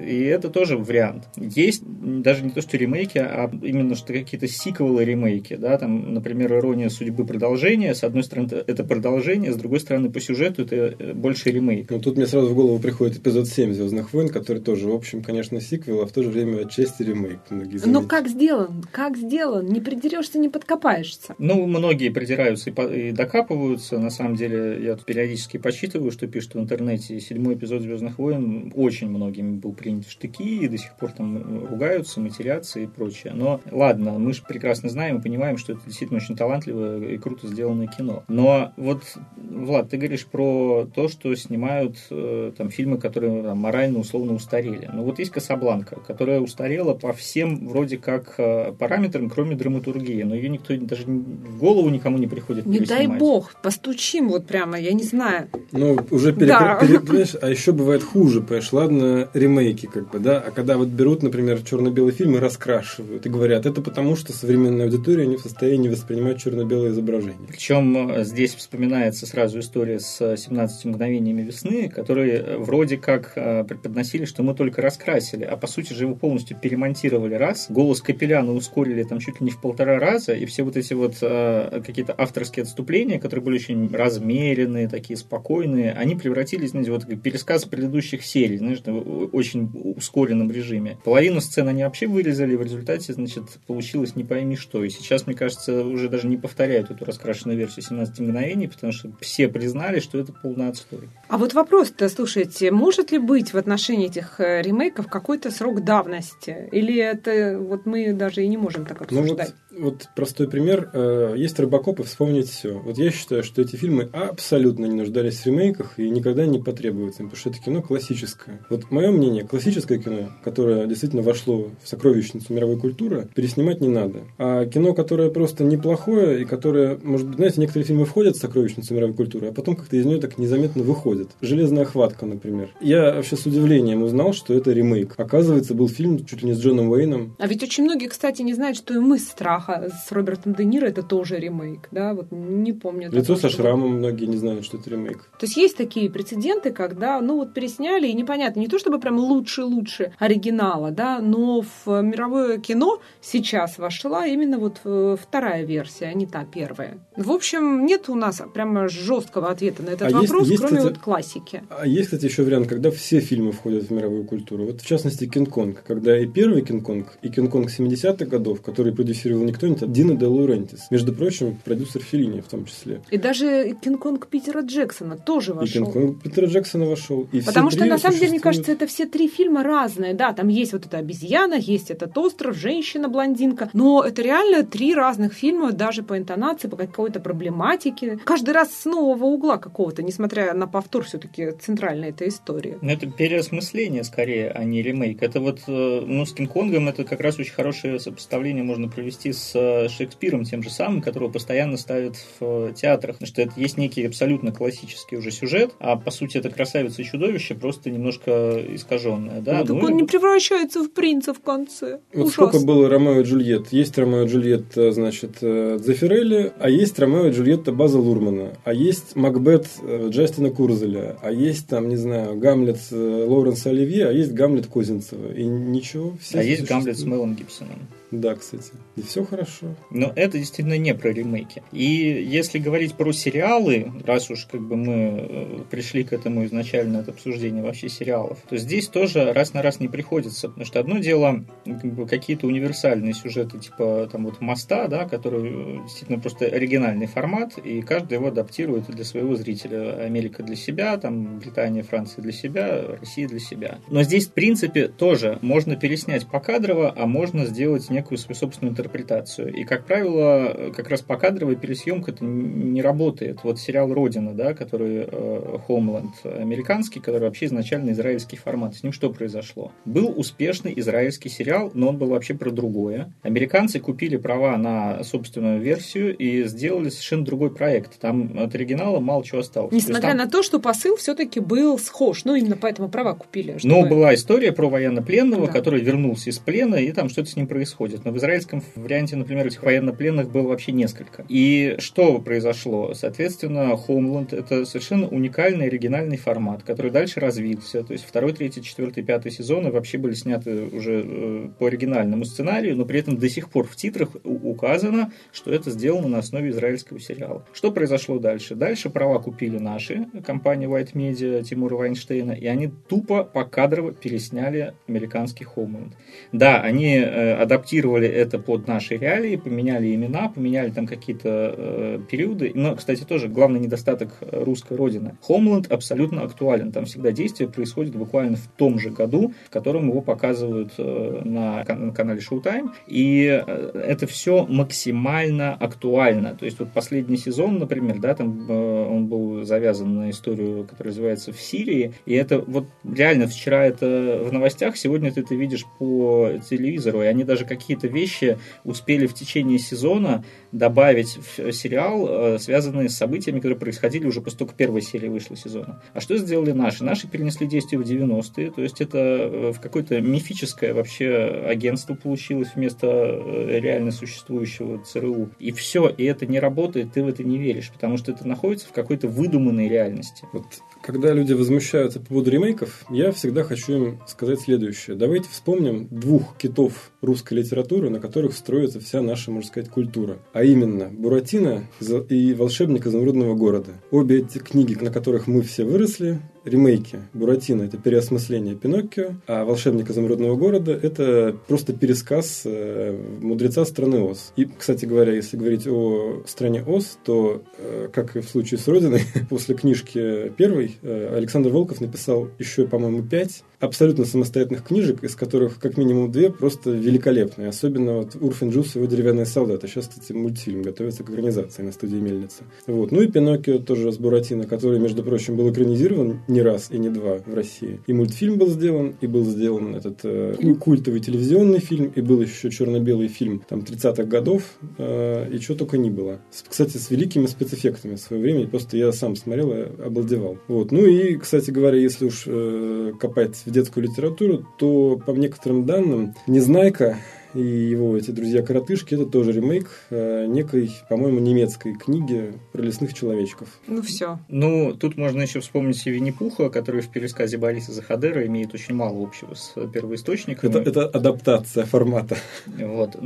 [0.05, 1.29] И это тоже вариант.
[1.35, 6.53] Есть даже не то, что ремейки, а именно что какие-то сиквелы ремейки, да, там, например,
[6.53, 7.95] «Ирония судьбы» продолжение.
[7.95, 11.89] С одной стороны, это продолжение, с другой стороны, по сюжету это э, больше ремейк.
[11.89, 15.23] Ну, тут мне сразу в голову приходит эпизод 7 «Звездных войн», который тоже, в общем,
[15.23, 17.39] конечно, сиквел, а в то же время отчасти ремейк.
[17.85, 18.83] Но как сделан?
[18.91, 19.67] Как сделан?
[19.67, 21.35] Не придерешься, не подкопаешься.
[21.37, 23.97] Ну, многие придираются и, по- и докапываются.
[23.99, 27.19] На самом деле, я тут периодически подсчитываю, что пишут в интернете.
[27.19, 31.65] Седьмой эпизод «Звездных войн» очень многими был принят в штыки, и до сих пор там
[31.67, 33.33] ругаются, матерятся и прочее.
[33.35, 37.47] Но ладно, мы же прекрасно знаем и понимаем, что это действительно очень талантливое и круто
[37.47, 38.23] сделанное кино.
[38.27, 39.03] Но вот,
[39.35, 44.89] Влад, ты говоришь про то, что снимают э, там фильмы, которые там, морально условно устарели.
[44.91, 50.23] Ну вот есть «Касабланка», которая устарела по всем вроде как э, параметрам, кроме драматургии.
[50.23, 54.79] Но ее никто даже в голову никому не приходит Не дай бог, постучим вот прямо,
[54.79, 55.49] я не знаю.
[55.71, 56.87] Ну, уже перекр...
[56.87, 57.39] Да.
[57.41, 61.61] а еще бывает хуже, понимаешь, ладно, ремейки, как бы, да, а когда вот берут, например,
[61.61, 66.41] черно-белый фильм и раскрашивают, и говорят, это потому, что современная аудитория не в состоянии воспринимать
[66.41, 67.47] черно-белое изображение.
[67.47, 73.33] Причем э, здесь вспоминается сразу история с э, 17 мгновениями весны, которые э, вроде как
[73.35, 78.01] э, преподносили, что мы только раскрасили, а по сути же его полностью перемонтировали раз, голос
[78.01, 81.81] Капеляна ускорили там чуть ли не в полтора раза, и все вот эти вот э,
[81.85, 88.25] какие-то авторские отступления, которые были очень размеренные, такие спокойные, они превратились, знаете, вот пересказ предыдущих
[88.25, 90.97] серий, знаешь, в очень ускоренном режиме.
[91.03, 94.83] Половину сцен они вообще вырезали, в результате, значит, получилось не пойми что.
[94.83, 99.11] И сейчас, мне кажется, уже даже не повторяют эту раскрашенную версию 17 мгновений, потому что
[99.21, 101.09] все признали, что это полный отстой.
[101.27, 106.69] А вот вопрос-то, слушайте, может ли быть в отношении этих э, ремейков какой-то срок давности?
[106.71, 109.53] Или это вот мы даже и не можем так Ну вот, обсуждать?
[109.77, 110.89] вот простой пример.
[110.93, 112.77] Э, Есть Робокоп и вспомнить все.
[112.79, 117.23] Вот я считаю, что эти фильмы абсолютно не нуждались в ремейках и никогда не потребуются,
[117.23, 118.59] им, потому что это кино классическое.
[118.69, 124.21] Вот мое мнение, классическое кино, которое действительно вошло в сокровищницу мировой культуры, переснимать не надо.
[124.37, 128.93] А кино, которое просто неплохое и которое, может быть, знаете, некоторые фильмы входят в сокровищницу
[128.93, 131.29] мировой культуры, а потом как-то из нее так незаметно выходят.
[131.41, 132.69] «Железная хватка», например.
[132.81, 135.15] Я вообще с удивлением узнал, что это ремейк.
[135.17, 138.53] Оказывается, был фильм чуть ли не с Джоном Уэйном, А ведь очень многие, кстати, не
[138.53, 142.13] знают, что и «Мыс страха» с Робертом Де Ниро это тоже ремейк, да?
[142.13, 143.09] Вот не помню.
[143.11, 145.29] Лицо такого, со шрамом, многие не знают, что это ремейк.
[145.39, 149.17] То есть есть такие прецеденты, когда, ну вот пересняли, и непонятно, не то чтобы прям
[149.17, 156.13] лучше-лучше оригинала, да, но в мировое кино сейчас вошла именно вот э, вторая версия, а
[156.13, 156.99] не та первая.
[157.15, 160.77] В общем, нет у нас прямо жесткого ответа на этот А есть- вопрос, есть, кроме
[160.77, 161.63] кстати, вот классики.
[161.69, 164.65] А есть, кстати, еще вариант, когда все фильмы входят в мировую культуру.
[164.65, 169.67] Вот в частности Кинг-Конг, когда и первый Кинг-Конг, и Кинг-Конг 70-х годов, который продюсировал никто
[169.67, 170.87] не а Дино де Лаурентис.
[170.91, 173.01] Между прочим, продюсер Феллини в том числе.
[173.09, 175.85] И даже Кинг-Конг Питера Джексона тоже И вошел.
[175.85, 177.27] Кинг-Конг Питера Джексона вошел.
[177.31, 180.13] И Потому что, на самом деле, мне кажется, это все три фильма разные.
[180.13, 183.69] Да, там есть вот эта обезьяна, есть этот остров, женщина-блондинка.
[183.73, 188.10] Но это реально три разных фильма, даже по интонации, по какой-то проблематике.
[188.23, 192.77] Каждый раз с нового угла какого-то, несмотря на повтор все-таки центральной этой истории.
[192.81, 195.21] Ну, это переосмысление скорее, а не ремейк.
[195.23, 199.51] Это вот, э, ну, с Кинг-Конгом это как раз очень хорошее сопоставление можно провести с
[199.55, 203.17] э, Шекспиром тем же самым, которого постоянно ставят в э, театрах.
[203.17, 207.05] Потому что это есть некий абсолютно классический уже сюжет, а по сути это красавица и
[207.05, 209.41] чудовище просто немножко искаженное.
[209.41, 209.59] Да?
[209.59, 211.99] Ну, так Ну, он и не превращается в принца в конце.
[212.13, 212.47] Вот Ужасно.
[212.49, 213.71] сколько было Ромео и Джульетт?
[213.71, 219.15] Есть Ромео и Джульетта, значит, Дзефирелли, а есть Ромео и Джульетта База Лурмана, а есть
[219.15, 224.33] Макбет э, Джастина Курзеля, а есть там, не знаю, Гамлет э, Лоуренса Оливье, а есть
[224.33, 225.31] Гамлет Козинцева.
[225.33, 227.03] И ничего, все а есть Гамлет с.
[227.03, 227.79] Мелом Гибсоном.
[228.11, 228.73] Да, кстати.
[228.97, 229.75] И все хорошо.
[229.89, 231.63] Но это действительно не про ремейки.
[231.71, 236.99] И если говорить про сериалы, раз уж как бы мы э, пришли к этому изначально
[236.99, 240.49] от обсуждения вообще сериалов, то здесь тоже раз на раз не приходится.
[240.49, 245.77] Потому что одно дело как бы, какие-то универсальные сюжеты, типа там вот моста, да, который
[245.77, 250.03] э, действительно просто оригинальный формат, и каждый его адаптирует для своего зрителя.
[250.03, 253.79] Америка для себя, там Британия, Франция для себя, Россия для себя.
[253.89, 258.71] Но здесь, в принципе, тоже можно переснять покадрово, а можно сделать некоторые некую свою собственную
[258.71, 259.53] интерпретацию.
[259.53, 263.39] И, как правило, как раз покадровая пересъемка это не работает.
[263.43, 268.75] Вот сериал «Родина», да, который э, Homeland американский, который вообще изначально израильский формат.
[268.75, 269.71] С ним что произошло?
[269.85, 273.13] Был успешный израильский сериал, но он был вообще про другое.
[273.21, 277.99] Американцы купили права на собственную версию и сделали совершенно другой проект.
[277.99, 279.73] Там от оригинала мало чего осталось.
[279.73, 280.17] Несмотря то там...
[280.17, 282.25] на то, что посыл все-таки был схож.
[282.25, 283.57] Ну, именно поэтому права купили.
[283.59, 283.75] Чтобы...
[283.75, 285.53] Но была история про военнопленного, да.
[285.53, 287.90] который вернулся из плена, и там что-то с ним происходит.
[288.03, 291.25] Но в израильском варианте, например, этих военнопленных было вообще несколько.
[291.27, 292.93] И что произошло?
[292.93, 297.83] Соответственно, Homeland— это совершенно уникальный оригинальный формат, который дальше развился.
[297.83, 302.75] То есть второй, третий, четвертый, пятый сезоны вообще были сняты уже э, по оригинальному сценарию,
[302.75, 306.99] но при этом до сих пор в титрах указано, что это сделано на основе израильского
[306.99, 307.45] сериала.
[307.53, 308.55] Что произошло дальше?
[308.55, 315.45] Дальше права купили наши, компания White Media Тимура Вайнштейна, и они тупо покадрово пересняли американский
[315.45, 315.93] Homeland.
[316.31, 317.35] Да, они э,
[317.81, 322.51] адаптировали это под наши реалии, поменяли имена, поменяли там какие-то э, периоды.
[322.53, 325.15] Но, кстати, тоже главный недостаток русской родины.
[325.27, 326.71] Homeland абсолютно актуален.
[326.71, 331.63] Там всегда действие происходит буквально в том же году, в котором его показывают э, на,
[331.67, 332.69] на канале Showtime.
[332.87, 336.35] И э, это все максимально актуально.
[336.35, 340.91] То есть вот последний сезон, например, да, там э, он был завязан на историю, которая
[340.91, 341.93] развивается в Сирии.
[342.05, 347.01] И это вот реально вчера это в новостях, сегодня ты это видишь по телевизору.
[347.01, 353.37] И они даже какие-то вещи успели в течение сезона добавить в сериал, связанные с событиями,
[353.37, 355.81] которые происходили уже после того, как первая серия вышла сезона.
[355.93, 356.83] А что сделали наши?
[356.83, 362.49] Наши перенесли действие в 90-е, то есть это э, в какое-то мифическое вообще агентство получилось
[362.55, 365.29] вместо э, реально существующего ЦРУ.
[365.39, 368.67] И все, и это не работает, ты в это не веришь, потому что это находится
[368.67, 370.25] в какой-то выдуманной реальности.
[370.33, 370.45] Вот
[370.81, 374.95] когда люди возмущаются по поводу ремейков, я всегда хочу им сказать следующее.
[374.95, 377.50] Давайте вспомним двух китов русской литературы,
[377.89, 380.19] на которых строится вся наша, можно сказать, культура.
[380.33, 381.65] А именно «Буратино»
[382.09, 383.71] и «Волшебник изумрудного города».
[383.91, 386.99] Обе эти книги, на которых мы все выросли, ремейки.
[387.13, 394.33] Буратино– это переосмысление Пиноккио, а «Волшебник изумрудного города»– это просто пересказ э, мудреца страны Оз.
[394.35, 398.67] И, кстати говоря, если говорить о стране Оз, то, э, как и в случае с
[398.67, 405.15] Родиной, после книжки первой э, Александр Волков написал еще, по-моему, пять абсолютно самостоятельных книжек, из
[405.15, 407.49] которых как минимум две просто великолепные.
[407.49, 409.67] Особенно вот Урфин Джус и его «Деревянные солдаты».
[409.67, 412.43] Сейчас, кстати, мультфильм готовится к экранизации на студии Мельница.
[412.65, 412.91] Вот.
[412.91, 416.89] Ну и Пиноккио тоже с Буратино, который, между прочим, был экранизирован не раз и не
[416.89, 417.79] два в России.
[417.87, 422.49] И мультфильм был сделан, и был сделан этот э, культовый телевизионный фильм, и был еще
[422.49, 424.43] черно-белый фильм там 30-х годов,
[424.77, 426.19] э, и чего только не было.
[426.47, 430.37] Кстати, с великими спецэффектами в свое время, просто я сам смотрел и обалдевал.
[430.47, 430.71] Вот.
[430.71, 436.97] Ну и, кстати говоря, если уж э, копать детскую литературу, то по некоторым данным Незнайка
[437.33, 443.47] и его эти друзья-коротышки, это тоже ремейк э, некой, по-моему, немецкой книги про лесных человечков.
[443.67, 444.19] Ну, все.
[444.27, 449.01] Ну, тут можно еще вспомнить и Винни-Пуха, который в пересказе Бориса Захадера имеет очень мало
[449.03, 450.49] общего с первоисточником.
[450.49, 452.17] Это, это адаптация формата.
[452.47, 452.97] Вот.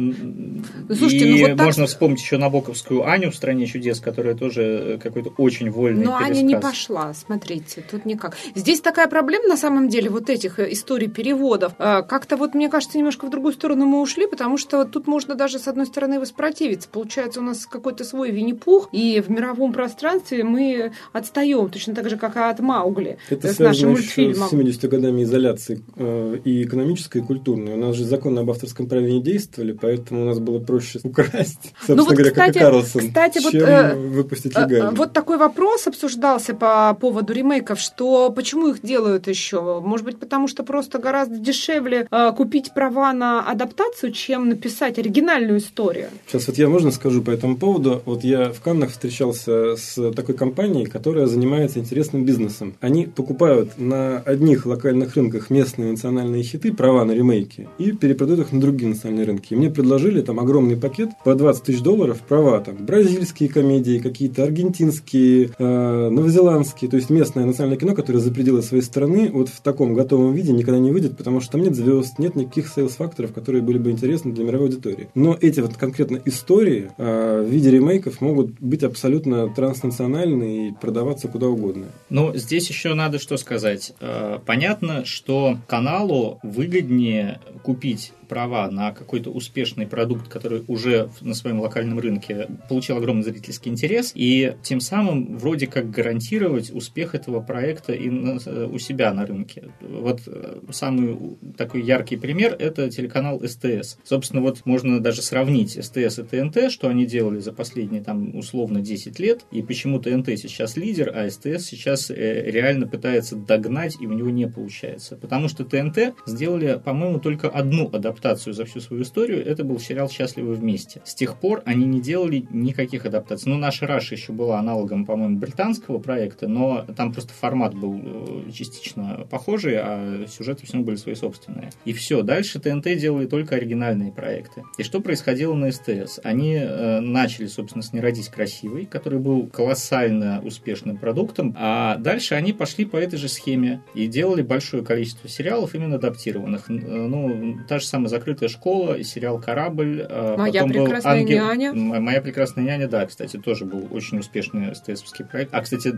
[0.87, 1.65] Слушайте, и ну вот так...
[1.65, 6.37] можно вспомнить еще Набоковскую Аню в «Стране чудес», которая тоже какой-то очень вольный Но пересказ.
[6.37, 8.37] Аня не пошла, смотрите, тут никак.
[8.55, 11.73] Здесь такая проблема, на самом деле, вот этих э, историй переводов.
[11.77, 15.07] Э, как-то вот, мне кажется, немножко в другую сторону мы ушли ушли, потому что тут
[15.07, 16.87] можно даже, с одной стороны, воспротивиться.
[16.89, 22.17] Получается, у нас какой-то свой Винни-Пух, и в мировом пространстве мы отстаем, точно так же,
[22.17, 23.17] как и от Маугли.
[23.29, 24.47] Это с нашим мультфильмом.
[24.47, 27.73] с 70 годами изоляции э, и экономической, и культурной.
[27.73, 31.73] У нас же законы об авторском праве не действовали, поэтому у нас было проще украсть,
[31.77, 34.89] собственно ну, вот, говоря, кстати, как и Карлсон, кстати, чем вот, э, выпустить легально.
[34.89, 39.81] Э, вот такой вопрос обсуждался по поводу ремейков, что почему их делают еще?
[39.81, 44.99] Может быть, потому что просто гораздо дешевле э, купить права на адаптацию, массу, чем написать
[44.99, 46.07] оригинальную историю.
[46.27, 48.01] Сейчас вот я можно скажу по этому поводу.
[48.05, 52.75] Вот я в Каннах встречался с такой компанией, которая занимается интересным бизнесом.
[52.81, 58.51] Они покупают на одних локальных рынках местные национальные хиты, права на ремейки, и перепродают их
[58.51, 59.53] на другие национальные рынки.
[59.53, 64.43] И мне предложили там огромный пакет по 20 тысяч долларов права, там бразильские комедии, какие-то
[64.43, 69.61] аргентинские, э, новозеландские, то есть местное национальное кино, которое за пределы своей страны вот в
[69.61, 73.61] таком готовом виде никогда не выйдет, потому что там нет звезд, нет никаких сейлс-факторов, которые
[73.61, 75.09] были бы интересны для мировой аудитории.
[75.15, 81.27] Но эти вот конкретно истории э, в виде ремейков могут быть абсолютно транснациональны и продаваться
[81.27, 81.87] куда угодно.
[82.09, 83.93] Ну, здесь еще надо что сказать.
[83.99, 91.59] Э, понятно, что каналу выгоднее купить права на какой-то успешный продукт, который уже на своем
[91.59, 97.93] локальном рынке получил огромный зрительский интерес, и тем самым вроде как гарантировать успех этого проекта
[97.93, 98.35] и на,
[98.67, 99.71] у себя на рынке.
[99.81, 101.17] Вот э, самый
[101.57, 103.65] такой яркий пример– это телеканал СТС.
[103.65, 103.97] СТС.
[104.03, 108.81] Собственно, вот можно даже сравнить СТС и ТНТ, что они делали за последние там условно
[108.81, 114.07] 10 лет, и почему ТНТ сейчас лидер, а СТС сейчас э, реально пытается догнать, и
[114.07, 115.15] у него не получается.
[115.15, 120.09] Потому что ТНТ сделали, по-моему, только одну адаптацию за всю свою историю, это был сериал
[120.09, 121.01] «Счастливы вместе».
[121.05, 123.51] С тех пор они не делали никаких адаптаций.
[123.51, 128.51] Ну, наша Раша еще была аналогом, по-моему, британского проекта, но там просто формат был э,
[128.51, 131.71] частично похожий, а сюжеты все были свои собственные.
[131.85, 132.21] И все.
[132.21, 134.63] Дальше ТНТ делали только оригинальные проекты.
[134.77, 136.19] И что происходило на СТС?
[136.23, 142.35] Они э, начали, собственно, с «Не родись красивой», который был колоссально успешным продуктом, а дальше
[142.35, 146.69] они пошли по этой же схеме и делали большое количество сериалов именно адаптированных.
[146.69, 150.05] Э, ну, та же самая «Закрытая школа», сериал «Корабль».
[150.07, 151.45] Э, Моя прекрасная Ангел...
[151.45, 151.73] няня.
[151.73, 155.53] Моя прекрасная няня, да, кстати, тоже был очень успешный СТСовский проект.
[155.53, 155.93] А, кстати,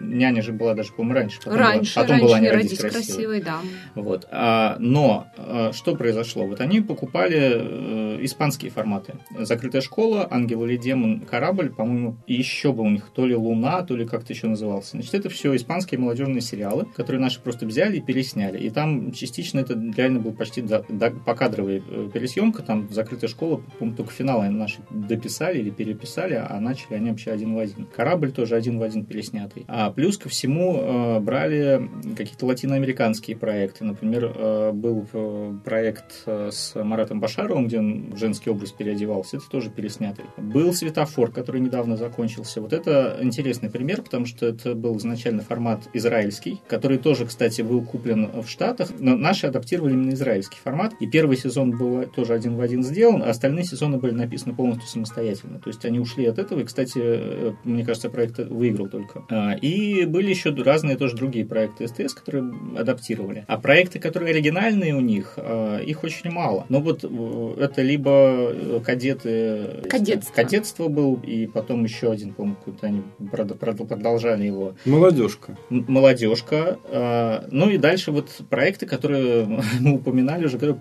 [0.00, 1.38] няня же была даже, по-моему, раньше.
[1.38, 3.02] Потом раньше, была, потом раньше была «Не родись красивой».
[3.02, 3.58] красивой да.
[3.94, 4.28] Вот.
[4.30, 6.46] А, но а, что произошло?
[6.46, 9.14] Вот они покупали э, испанские форматы.
[9.38, 13.82] «Закрытая школа», «Ангел или демон», «Корабль», по-моему, и еще был у них то ли «Луна»,
[13.82, 14.92] то ли как-то еще назывался.
[14.92, 18.58] Значит, это все испанские молодежные сериалы, которые наши просто взяли и пересняли.
[18.58, 22.62] И там частично это реально был почти до, до, покадровая э, пересъемка.
[22.62, 27.54] Там «Закрытая школа», по-моему, только финал наши дописали или переписали, а начали они вообще один
[27.54, 27.86] в один.
[27.86, 29.64] «Корабль» тоже один в один переснятый.
[29.68, 33.84] А плюс ко всему э, брали какие-то латиноамериканские проекты.
[33.84, 39.36] Например, э, был э, проект э, с Маратом Башаровым, где он женский образ переодевался.
[39.36, 40.24] Это тоже переснятый.
[40.36, 42.60] Был «Светофор», который недавно закончился.
[42.60, 47.82] Вот это интересный пример, потому что это был изначально формат израильский, который тоже, кстати, был
[47.82, 50.94] куплен в Штатах, но наши адаптировали именно израильский формат.
[51.00, 54.88] И первый сезон был тоже один в один сделан, а остальные сезоны были написаны полностью
[54.88, 55.58] самостоятельно.
[55.58, 59.24] То есть они ушли от этого, и, кстати, мне кажется, проект выиграл только.
[59.30, 63.44] А, и были еще разные тоже другие проекты СТС, которые адаптировали.
[63.48, 66.66] А проекты, которые оригинальные у них, а, их очень мало.
[66.68, 69.82] Но вот э, это либо э, кадеты...
[69.88, 70.34] Кадетство.
[70.34, 74.74] Кадетство был, и потом еще один, по-моему, какой-то они продолжали его.
[74.84, 75.56] Молодежка.
[75.70, 76.78] Молодежка.
[76.90, 79.46] А, ну и дальше вот проекты, которые
[79.80, 80.76] мы упоминали уже, которые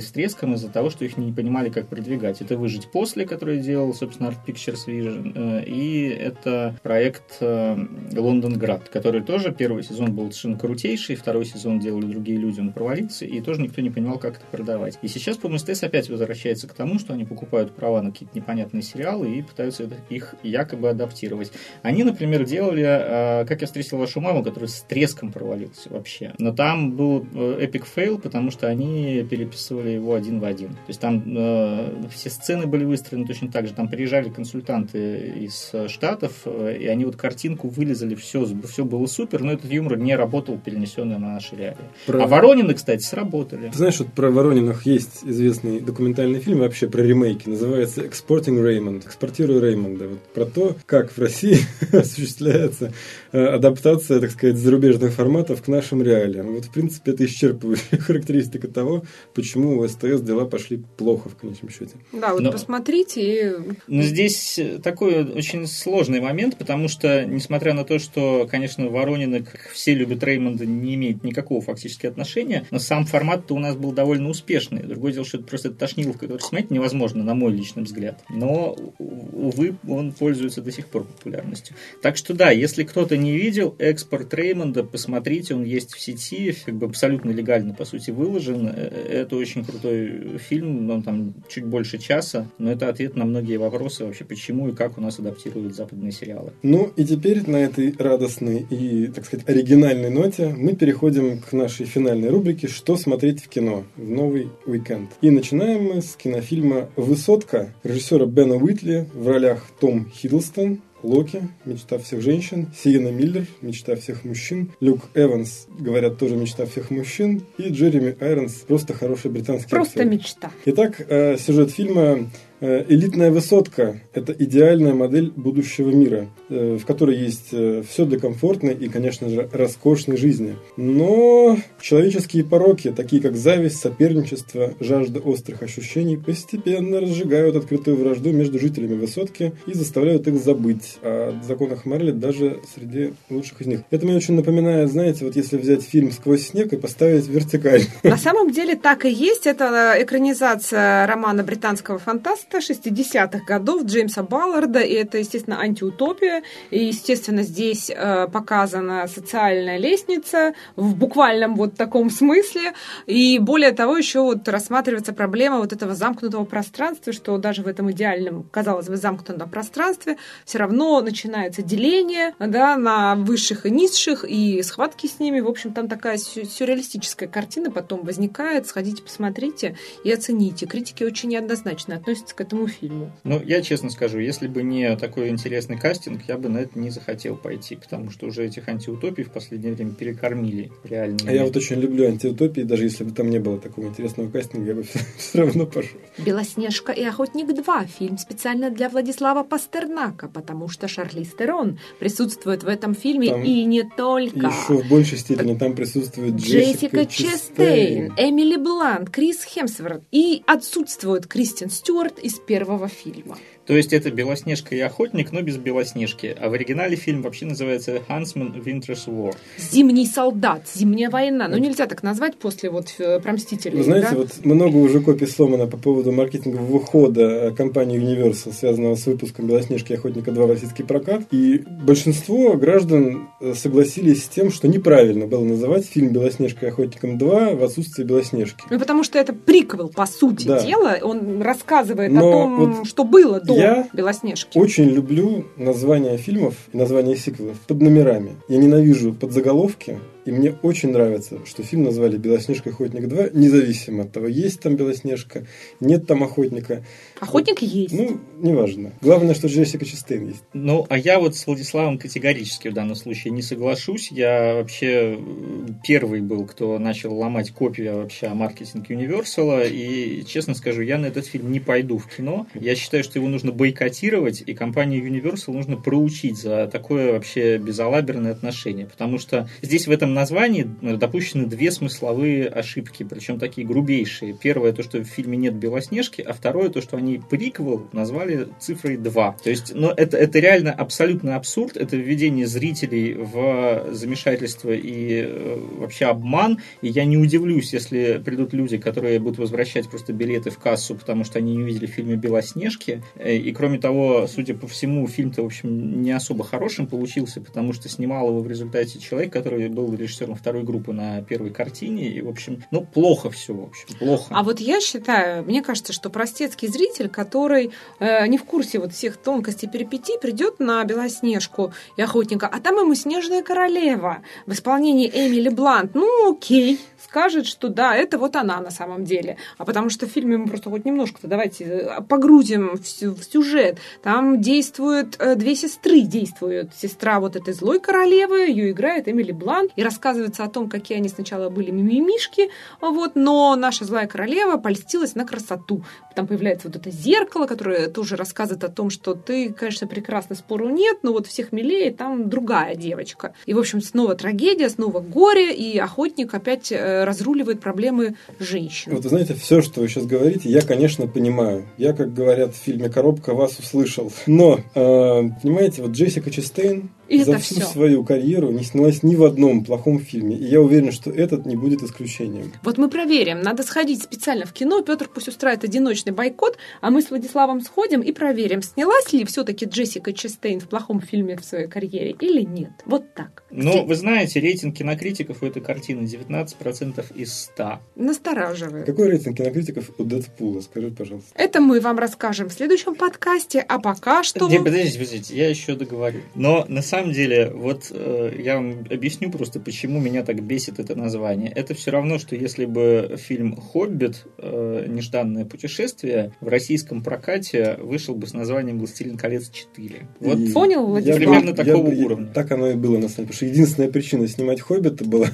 [0.00, 2.40] с треском из-за того, что их не понимали, как продвигать.
[2.40, 9.22] Это «Выжить после», который делал, собственно, Art Pictures Vision, э, и это проект «Лондонград», который
[9.22, 13.60] тоже первый сезон был совершенно крутейший, второй сезон делали другие люди, он провалился, и тоже
[13.60, 14.98] никто не понимал, как это продавать.
[15.02, 18.82] И сейчас, по-моему, СТС опять возвращается к тому, что они покупают права на какие-то непонятные
[18.82, 21.52] сериалы и пытаются их якобы адаптировать.
[21.82, 26.34] Они, например, делали а, «Как я встретил вашу маму», который с треском провалился вообще.
[26.38, 27.26] Но там был
[27.58, 30.70] эпик фейл, потому что они переписывали его один в один.
[30.70, 33.74] То есть там э, все сцены были выстроены точно так же.
[33.74, 39.42] Там приезжали консультанты из Штатов, э, и они вот картинку вылизали, все, все было супер,
[39.42, 41.76] но этот юмор не работал, перенесенный на наши реалии.
[42.06, 42.24] Про...
[42.24, 43.68] А Воронины, кстати, сработали.
[43.70, 49.06] Ты знаешь, вот про Ворониных есть известный документальный фильм вообще про ремейки, называется «Exporting Raymond»,
[49.06, 50.08] «Экспортирую Реймонда».
[50.08, 51.58] Вот про то, как в России
[51.92, 52.92] осуществляется
[53.27, 56.54] э, адаптация, так сказать, зарубежных форматов к нашим реалиям.
[56.54, 59.04] Вот, в принципе, это исчерпывающая характеристика того,
[59.34, 61.92] почему у СТС дела пошли плохо в конечном счете.
[62.12, 62.52] Да, вот Но...
[62.52, 63.20] посмотрите.
[63.20, 63.52] И...
[63.86, 69.70] Но здесь такой очень сложный момент, потому что, несмотря на то, что, конечно, Воронины, как
[69.72, 74.28] все любят Реймонда, не имеет никакого фактически отношения, но сам формат-то у нас был довольно
[74.28, 74.82] успешный.
[74.82, 78.22] Другое дело, что это просто тошниловка, которую смотреть невозможно, на мой личный взгляд.
[78.28, 81.76] Но, увы, он пользуется до сих пор популярностью.
[82.02, 86.74] Так что да, если кто-то не видел экспорт Реймонда, посмотрите, он есть в сети, как
[86.74, 88.68] бы абсолютно легально, по сути, выложен.
[88.68, 88.88] Э,
[89.22, 94.04] это очень крутой фильм, он там чуть больше часа, но это ответ на многие вопросы
[94.04, 96.52] вообще, почему и как у нас адаптируют западные сериалы.
[96.62, 101.86] Ну и теперь на этой радостной и, так сказать, оригинальной ноте мы переходим к нашей
[101.86, 105.10] финальной рубрике «Что смотреть в кино в новый уикенд».
[105.20, 111.98] И начинаем мы с кинофильма «Высотка» режиссера Бена Уитли в ролях Том Хиддлстон, Локи, мечта
[111.98, 117.68] всех женщин, Сиена Миллер, мечта всех мужчин, Люк Эванс, говорят, тоже мечта всех мужчин, и
[117.68, 120.12] Джереми Айронс, просто хороший британский Просто актер.
[120.12, 120.50] мечта.
[120.64, 122.28] Итак, э, сюжет фильма
[122.60, 128.74] элитная высотка– это идеальная модель будущего мира, э, в которой есть э, все для комфортной
[128.74, 130.56] и, конечно же, роскошной жизни.
[130.76, 138.58] Но человеческие пороки, такие как зависть, соперничество, жажда острых ощущений, постепенно разжигают открытую вражду между
[138.58, 143.80] жителями высотки и заставляют их забыть о законах Марли даже среди лучших из них.
[143.90, 147.82] Это мне очень напоминает, знаете, вот если взять фильм «Сквозь снег» и поставить вертикаль.
[148.02, 149.46] На самом деле так и есть.
[149.46, 156.86] Это экранизация романа британского фантаста 90 60-х годов Джеймса Балларда, и это, естественно, антиутопия, и,
[156.86, 162.72] естественно, здесь э, показана социальная лестница в буквальном вот таком смысле,
[163.06, 167.90] и более того, еще вот рассматривается проблема вот этого замкнутого пространства, что даже в этом
[167.90, 174.62] идеальном, казалось бы, замкнутом пространстве все равно начинается деление да, на высших и низших, и
[174.62, 175.40] схватки с ними.
[175.40, 178.66] В общем, там такая сюрреалистическая картина потом возникает.
[178.66, 180.66] Сходите, посмотрите и оцените.
[180.66, 183.10] Критики очень неоднозначно относятся к этому фильму.
[183.24, 186.90] Ну, я честно скажу, если бы не такой интересный кастинг, я бы на это не
[186.90, 191.18] захотел пойти, потому что уже этих антиутопий в последнее время перекормили реально.
[191.26, 194.68] А я вот очень люблю антиутопии, даже если бы там не было такого интересного кастинга,
[194.68, 194.84] я бы
[195.18, 195.98] все, равно пошел.
[196.16, 202.68] «Белоснежка и охотник 2»– фильм специально для Владислава Пастернака, потому что Шарли Стерон присутствует в
[202.68, 204.46] этом фильме там и не только.
[204.46, 211.26] Еще в большей степени там присутствует Джессика, Джессика Честейн, Эмили Блант, Крис Хемсворт и отсутствует
[211.26, 213.38] Кристин Стюарт из первого фильма.
[213.68, 216.34] То есть это Белоснежка и охотник, но без Белоснежки.
[216.40, 219.36] А в оригинале фильм вообще называется Huntsman Winter's War.
[219.58, 221.48] Зимний солдат, зимняя война.
[221.48, 223.76] Ну нельзя так назвать после вот э, про Мстителей.
[223.76, 224.16] Вы знаете, да?
[224.16, 229.92] вот много уже копий сломано по поводу маркетингового выхода компании Universal, связанного с выпуском Белоснежки
[229.92, 231.24] и охотника 2 в российский прокат.
[231.30, 237.18] И большинство граждан э, согласились с тем, что неправильно было называть фильм Белоснежка и охотником
[237.18, 238.64] 2 в отсутствии Белоснежки.
[238.70, 240.64] Ну потому что это приквел, по сути Да.
[240.64, 240.96] дела.
[241.02, 244.58] Он рассказывает Но о том, вот что было до я Белоснежки.
[244.58, 248.36] Очень люблю названия фильмов и названия сиквелов под номерами.
[248.48, 254.12] Я ненавижу подзаголовки, и мне очень нравится, что фильм назвали «Белоснежка охотник 2», независимо от
[254.12, 255.46] того, есть там Белоснежка,
[255.80, 256.84] нет там охотника.
[257.20, 257.92] Охотник есть.
[257.92, 258.92] Ну, неважно.
[259.00, 260.44] Главное, что Джессика Честейн есть.
[260.52, 264.10] Ну, а я вот с Владиславом категорически в данном случае не соглашусь.
[264.12, 269.68] Я вообще э, первый был, кто начал ломать копию вообще о маркетинге Universal.
[269.68, 272.46] И, честно скажу, я на этот фильм не пойду в кино.
[272.54, 278.32] Я считаю, что его нужно бойкотировать, и компанию Universal нужно проучить за такое вообще безалаберное
[278.32, 278.86] отношение.
[278.86, 284.36] Потому что здесь в этом названии э, допущены две смысловые ошибки, причем такие грубейшие.
[284.40, 288.96] Первое, то, что в фильме нет Белоснежки, а второе, то, что они приквел назвали цифрой
[288.96, 289.36] 2.
[289.42, 295.58] То есть, ну, это, это реально абсолютный абсурд, это введение зрителей в замешательство и э,
[295.78, 300.58] вообще обман, и я не удивлюсь, если придут люди, которые будут возвращать просто билеты в
[300.58, 304.66] кассу, потому что они не увидели в фильме «Белоснежки», Э, и кроме того, судя по
[304.66, 309.32] всему, фильм-то, в общем, не особо хорошим получился, потому что снимал его в результате человек,
[309.32, 313.64] который был режиссером второй группы на первой картине, и, в общем, ну, плохо все, в
[313.64, 314.26] общем, плохо.
[314.30, 317.70] А вот я считаю, мне кажется, что простецкий зритель, который
[318.00, 322.78] э, не в курсе вот всех тонкостей перипетий, придет на Белоснежку и охотника, а там
[322.78, 325.94] ему Снежная королева в исполнении Эмили Блант.
[325.94, 329.36] Ну, окей, скажет, что да, это вот она на самом деле.
[329.56, 333.78] А потому что в фильме мы просто хоть немножко-то давайте э, погрузим в, в сюжет.
[334.02, 336.74] Там действуют э, две сестры, действуют.
[336.74, 341.08] Сестра вот этой злой королевы, ее играет Эмили Блант, и рассказывается о том, какие они
[341.08, 345.84] сначала были мимимишки, вот, но наша злая королева польстилась на красоту.
[346.14, 350.68] Там появляется вот это зеркало, которое тоже рассказывает о том, что ты, конечно, прекрасно, спору
[350.68, 353.34] нет, но вот всех милее там другая девочка.
[353.46, 358.92] И, в общем, снова трагедия, снова горе, и охотник опять э, разруливает проблемы женщин.
[358.92, 361.66] Вот, вы знаете, все, что вы сейчас говорите, я, конечно, понимаю.
[361.76, 364.12] Я, как говорят в фильме «Коробка», вас услышал.
[364.26, 367.66] Но, э, понимаете, вот Джессика Честейн И за это всю всё.
[367.66, 370.36] свою карьеру не снялась ни в одном плохом фильме.
[370.36, 372.52] И я уверен, что этот не будет исключением.
[372.62, 373.40] Вот мы проверим.
[373.40, 374.82] Надо сходить специально в кино.
[374.82, 379.64] Петр пусть устраивает одиночный бойкот, а мы с Владиславом сходим и проверим, снялась ли все-таки
[379.64, 382.70] Джессика Честейн в плохом фильме в своей карьере или нет.
[382.84, 383.44] Вот так.
[383.50, 387.78] Ну, вы знаете, рейтинг кинокритиков у этой картины 19% из 100.
[387.96, 388.86] Настораживает.
[388.86, 390.60] Какой рейтинг кинокритиков у Дэдпула?
[390.60, 391.30] Скажи, пожалуйста.
[391.34, 394.48] Это мы вам расскажем в следующем подкасте, а пока что...
[394.48, 396.20] Не, подождите, подождите, я еще договорю.
[396.34, 400.94] Но на самом деле, вот э, я вам объясню просто, почему меня так бесит это
[400.94, 401.50] название.
[401.54, 404.24] Это все равно, что если бы фильм «Хоббит.
[404.38, 410.02] э, нежданное путешествие» в российском прокате вышел бы с названием «Властелин колец 4».
[410.20, 411.16] Вот И Понял, я Владислав?
[411.18, 412.26] Примерно я такого бы- уровня.
[412.34, 413.26] Так оно и было, на самом деле.
[413.28, 415.28] Потому что единственная причина снимать «Хоббита» была...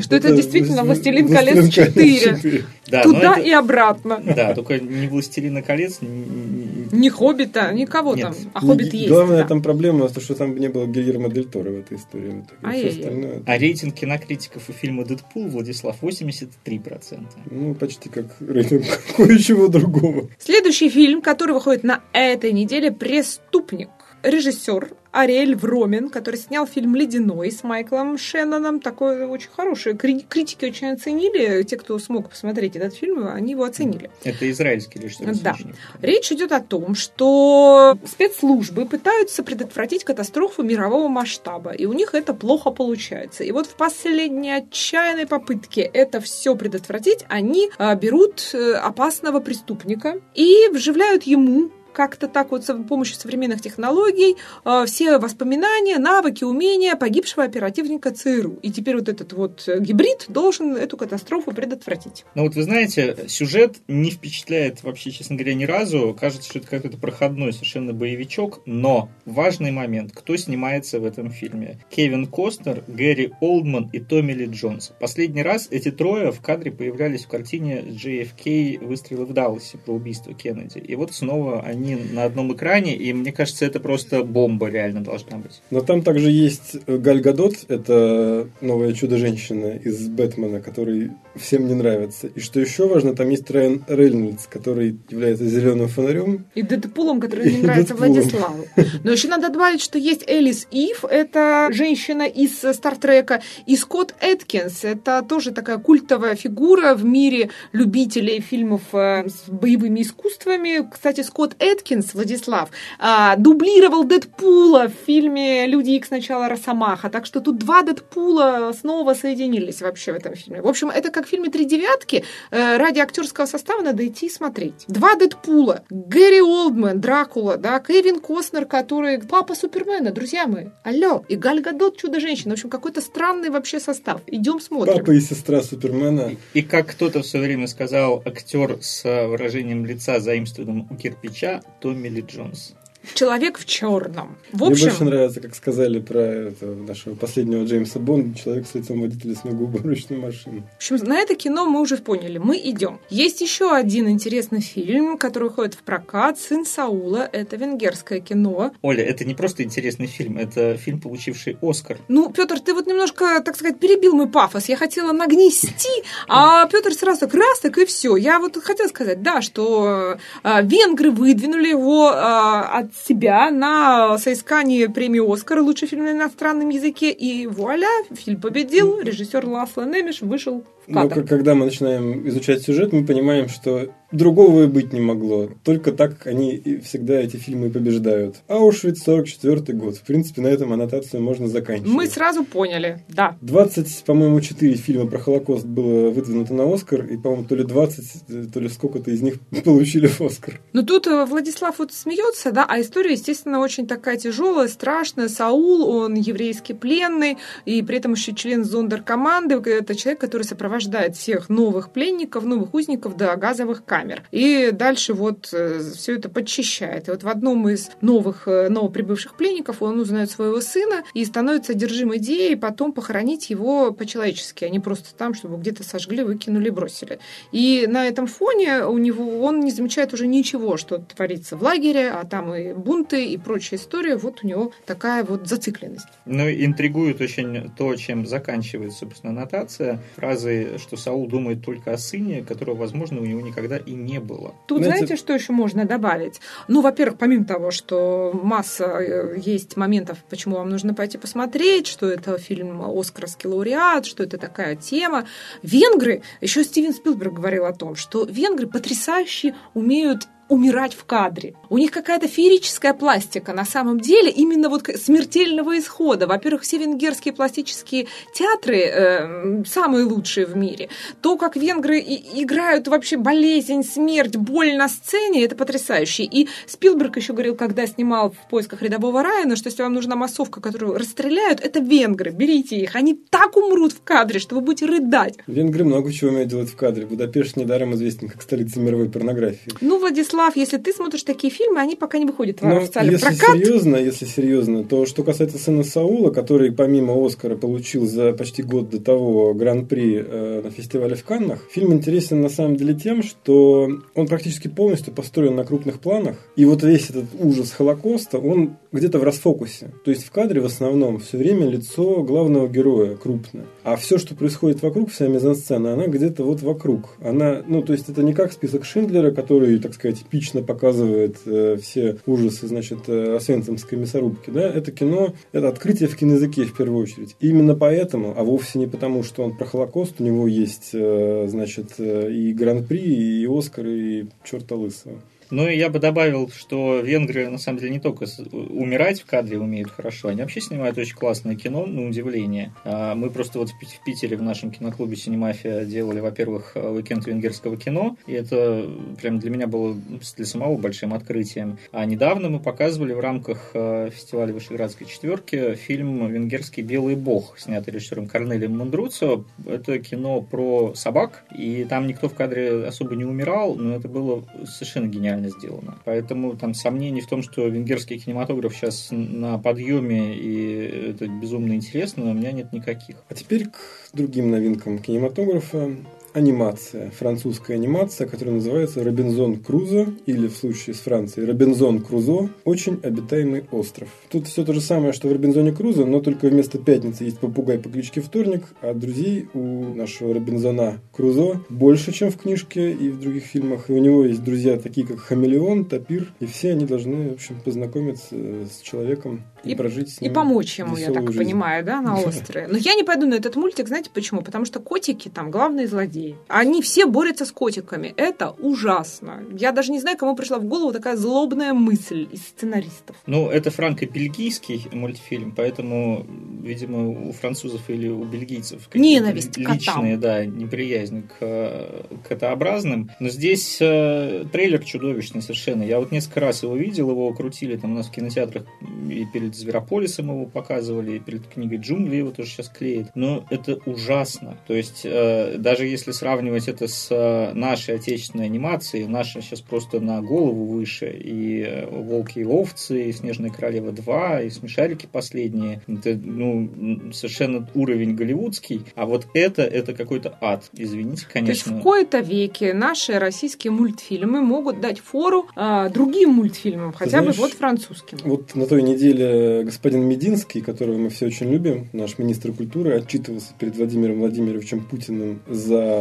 [0.00, 2.42] Что это действительно «Властелин колец «Властелин 4».
[2.42, 2.64] 4».
[2.90, 4.22] да, но Туда это- и обратно.
[4.24, 8.24] Да, только не «Властелина колец», Ни Хоббита, никого Нет.
[8.26, 8.34] там.
[8.54, 9.08] А Хоббит есть.
[9.08, 12.30] Главная там проблема, то, что там не было Гильермо Дель Торо в этой истории.
[12.30, 12.46] в итоге.
[12.60, 12.98] Всё Ай-яй-яй.
[13.00, 17.26] остальное- А рейтинг кинокритиков у фильма «Дэдпул» Владислав 83%.
[17.50, 18.84] Ну, почти как рейтинг
[19.16, 20.28] кое-чего другого.
[20.38, 23.88] Следующий фильм, который выходит на этой неделе, «Преступник».
[24.22, 28.80] Режиссер Ариэль Вромен, который снял фильм «Ледяной» с Майклом Шенноном.
[28.80, 29.96] Такой очень хороший.
[29.96, 31.62] Критики очень оценили.
[31.62, 34.10] Те, кто смог посмотреть этот фильм, они его оценили.
[34.22, 35.34] Это израильский режиссер.
[35.42, 35.56] Да.
[36.02, 42.34] Речь идет о том, что спецслужбы пытаются предотвратить катастрофу мирового масштаба, и у них это
[42.34, 43.44] плохо получается.
[43.44, 50.20] И вот в последней отчаянной попытке это все предотвратить, они а, берут э, опасного преступника
[50.34, 56.94] и вживляют ему как-то так вот с помощью современных технологий э, все воспоминания, навыки, умения
[56.94, 58.60] погибшего оперативника ЦРУ.
[58.62, 62.24] И теперь вот этот вот э, гибрид должен эту катастрофу предотвратить.
[62.36, 66.16] Ну вот вы знаете, сюжет не впечатляет вообще, честно говоря, ни разу.
[66.16, 68.60] Кажется, что это какой-то проходной совершенно боевичок.
[68.64, 71.80] Но важный момент, кто снимается в этом фильме?
[71.90, 74.92] Кевин Костнер, Гэри Олдман и Томми Ли Джонс.
[75.00, 80.32] Последний раз эти трое в кадре появлялись в картине JFK «Выстрелы в Далласе» про убийство
[80.32, 80.78] Кеннеди.
[80.78, 85.02] И вот снова они они на одном экране, и мне кажется, это просто бомба реально
[85.02, 85.60] должна быть.
[85.70, 92.26] Но там также есть Галь Гадот, это новое чудо-женщина из Бэтмена, который всем не нравится.
[92.28, 96.46] И что еще важно, там есть Райан Рейнольдс, который является зеленым фонарем.
[96.54, 98.66] И Дэдпулом, который не нравится Владиславу.
[99.04, 104.84] Но еще надо добавить, что есть Элис Ив, это женщина из Стартрека, и Скотт Эткинс,
[104.84, 110.88] это тоже такая культовая фигура в мире любителей фильмов э, с боевыми искусствами.
[110.90, 116.10] Кстати, Скотт Эткинс, Владислав, а, дублировал Дэдпула в фильме «Люди Икс.
[116.10, 117.10] Начало Росомаха».
[117.10, 120.62] Так что тут два Дэдпула снова соединились вообще в этом фильме.
[120.62, 122.24] В общем, это как в фильме «Три девятки».
[122.50, 124.84] Э, ради актерского состава надо идти и смотреть.
[124.88, 125.84] Два Дэдпула.
[125.90, 130.68] Гэри Олдман, Дракула, да, Кевин Костнер, который папа Супермена, друзья мои.
[130.82, 131.24] Алло.
[131.28, 132.50] И Галь Гадот, Чудо-женщина.
[132.50, 134.22] В общем, какой-то странный вообще состав.
[134.26, 134.98] Идем смотрим.
[134.98, 136.32] Папа и сестра Супермена.
[136.54, 141.62] И, и как кто-то в свое время сказал, актер с выражением лица, заимствованным у кирпича,
[141.80, 142.74] Томми Ли Джонс.
[143.14, 144.36] Человек в черном.
[144.52, 144.74] В общем...
[144.74, 149.34] Мне больше нравится, как сказали про это, нашего последнего Джеймса Бонда, человек с лицом водителя
[149.34, 150.62] снегоуборочной машины.
[150.74, 153.00] В общем, на это кино мы уже поняли, мы идем.
[153.08, 157.28] Есть еще один интересный фильм, который уходит в прокат «Сын Саула».
[157.32, 158.72] Это венгерское кино.
[158.82, 161.98] Оля, это не просто интересный фильм, это фильм, получивший Оскар.
[162.08, 164.68] Ну, Петр, ты вот немножко, так сказать, перебил мой пафос.
[164.68, 168.16] Я хотела нагнести, а Петр сразу так раз, так и все.
[168.16, 174.86] Я вот хотела сказать, да, что а, венгры выдвинули его а, от себя на соискании
[174.86, 180.64] премии «Оскар» лучший фильм на иностранном языке, и вуаля, фильм победил, режиссер Ласло Немеш вышел
[180.86, 181.16] в кадр.
[181.16, 185.50] Но когда мы начинаем изучать сюжет, мы понимаем, что Другого и быть не могло.
[185.64, 188.36] Только так они всегда эти фильмы побеждают.
[188.48, 189.98] Аушвиц 44 год.
[189.98, 191.92] В принципе, на этом аннотацию можно заканчивать.
[191.92, 193.36] Мы сразу поняли, да.
[193.42, 198.50] 20, по-моему, 4 фильма про Холокост было выдвинуто на Оскар, и, по-моему, то ли 20,
[198.50, 199.34] то ли сколько-то из них
[199.64, 200.58] получили Оскар.
[200.72, 205.28] Ну, тут э, Владислав вот смеется, да, а история, естественно, очень такая тяжелая, страшная.
[205.28, 207.36] Саул, он еврейский пленный,
[207.66, 209.56] и при этом еще член зондеркоманды.
[209.56, 214.22] Это человек, который сопровождает всех новых пленников, новых узников до газовых камер камер.
[214.30, 217.08] И дальше вот э, все это подчищает.
[217.08, 221.72] И вот в одном из новых, э, новоприбывших пленников он узнает своего сына и становится
[221.72, 227.18] одержим идеей потом похоронить его по-человечески, а не просто там, чтобы где-то сожгли, выкинули, бросили.
[227.52, 232.10] И на этом фоне у него он не замечает уже ничего, что творится в лагере,
[232.10, 234.16] а там и бунты, и прочая история.
[234.16, 236.06] Вот у него такая вот зацикленность.
[236.24, 242.42] Ну, интригует очень то, чем заканчивается, собственно, нотация фразой, что Саул думает только о сыне,
[242.42, 244.54] которого, возможно, у него никогда и не было.
[244.66, 246.40] Тут Знаете, знаете, что еще можно добавить?
[246.68, 252.06] Ну, во-первых, помимо того, что масса э, есть моментов, почему вам нужно пойти посмотреть, что
[252.06, 255.26] это фильм «Оскарский лауреат», что это такая тема.
[255.62, 261.54] Венгры, еще Стивен Спилберг говорил о том, что венгры потрясающе умеют умирать в кадре.
[261.68, 266.26] У них какая-то феерическая пластика на самом деле, именно вот смертельного исхода.
[266.26, 270.88] Во-первых, все венгерские пластические театры э, самые лучшие в мире.
[271.20, 276.24] То, как венгры и, играют вообще болезнь, смерть, боль на сцене, это потрясающе.
[276.24, 280.60] И Спилберг еще говорил, когда снимал в поисках рядового Райана, что если вам нужна массовка,
[280.60, 282.96] которую расстреляют, это венгры, берите их.
[282.96, 285.34] Они так умрут в кадре, что вы будете рыдать.
[285.46, 287.04] Венгры много чего умеют делать в кадре.
[287.06, 289.72] Будапешт недаром известен как столица мировой порнографии.
[289.80, 293.14] Ну, Владислав Слав, если ты смотришь такие фильмы, они пока не выходят в Но официальный
[293.14, 293.56] если прокат.
[293.56, 298.88] Серьезно, если серьезно, то что касается сына Саула, который помимо Оскара получил за почти год
[298.88, 303.88] до того гран-при э, на фестивале в Каннах, фильм интересен на самом деле тем, что
[304.14, 306.36] он практически полностью построен на крупных планах.
[306.54, 309.90] И вот весь этот ужас Холокоста, он где-то в расфокусе.
[310.04, 313.64] То есть в кадре в основном все время лицо главного героя крупно.
[313.90, 317.16] А все, что происходит вокруг, вся мизансцена, она где-то вот вокруг.
[317.22, 321.78] Она, ну, то есть это не как список Шиндлера, который, так сказать, эпично показывает э,
[321.80, 327.02] все ужасы, значит, э, Освенцимской мясорубки, да, это кино, это открытие в киноязыке в первую
[327.02, 327.34] очередь.
[327.40, 331.46] И именно поэтому, а вовсе не потому, что он про Холокост, у него есть, э,
[331.48, 335.14] значит, э, и Гран-при, и Оскар, и черта лысого.
[335.50, 339.58] Ну и я бы добавил, что венгры на самом деле не только умирать в кадре
[339.58, 342.72] умеют хорошо, они вообще снимают очень классное кино, на удивление.
[342.84, 348.16] А мы просто вот в Питере в нашем киноклубе Синемафия делали, во-первых, уикенд венгерского кино,
[348.26, 348.88] и это
[349.20, 349.96] прям для меня было
[350.36, 351.78] для самого большим открытием.
[351.92, 357.94] А недавно мы показывали в рамках э, фестиваля Вышеградской четверки фильм «Венгерский белый бог», снятый
[357.94, 359.44] режиссером Корнелием Мандруцо.
[359.66, 364.44] Это кино про собак, и там никто в кадре особо не умирал, но это было
[364.66, 365.98] совершенно гениально гениально сделано.
[366.04, 372.30] Поэтому там сомнений в том, что венгерский кинематограф сейчас на подъеме и это безумно интересно,
[372.30, 373.16] у меня нет никаких.
[373.28, 373.78] А теперь к
[374.12, 375.90] другим новинкам кинематографа
[376.38, 382.48] анимация, французская анимация, которая называется «Робинзон Крузо» или в случае с Францией «Робинзон Крузо.
[382.64, 384.08] Очень обитаемый остров».
[384.30, 387.78] Тут все то же самое, что в «Робинзоне Крузо», но только вместо пятницы есть попугай
[387.78, 393.20] по кличке Вторник, а друзей у нашего Робинзона Крузо больше, чем в книжке и в
[393.20, 393.90] других фильмах.
[393.90, 397.60] И у него есть друзья такие, как Хамелеон, Тапир, и все они должны, в общем,
[397.64, 401.38] познакомиться с человеком и, и прожить с ним И помочь ему, я так жизнь.
[401.38, 402.66] понимаю, да, на острове.
[402.68, 404.42] Но я не пойду на этот мультик, знаете почему?
[404.42, 406.36] Потому что котики там главные злодеи злодеи.
[406.48, 408.14] Они все борются с котиками.
[408.16, 409.42] Это ужасно.
[409.52, 413.16] Я даже не знаю, кому пришла в голову такая злобная мысль из сценаристов.
[413.26, 416.26] Ну, это франко-бельгийский мультфильм, поэтому,
[416.62, 420.20] видимо, у французов или у бельгийцев ненависть к личные, котам.
[420.20, 421.88] да, неприязнь к
[422.28, 423.10] котообразным.
[423.20, 425.82] Но здесь э, трейлер чудовищный совершенно.
[425.82, 428.64] Я вот несколько раз его видел, его крутили там у нас в кинотеатрах
[429.08, 433.08] и перед Зверополисом его показывали, и перед книгой Джунгли его тоже сейчас клеит.
[433.14, 434.58] Но это ужасно.
[434.66, 440.00] То есть, э, даже если сравнивать это с э, нашей отечественной анимацией, наша сейчас просто
[440.00, 441.10] на голову выше.
[441.10, 445.82] И э, «Волки и овцы», и «Снежная королева 2», и «Смешарики» последние.
[445.86, 448.82] Это, ну, совершенно уровень голливудский.
[448.94, 450.70] А вот это, это какой-то ад.
[450.72, 451.46] Извините, конечно.
[451.46, 457.22] То есть в кои-то веке наши российские мультфильмы могут дать фору а, другим мультфильмам, хотя
[457.22, 458.18] Знаешь, бы вот французским.
[458.24, 463.52] Вот на той неделе господин Мединский, которого мы все очень любим, наш министр культуры, отчитывался
[463.58, 465.97] перед Владимиром Владимировичем Путиным за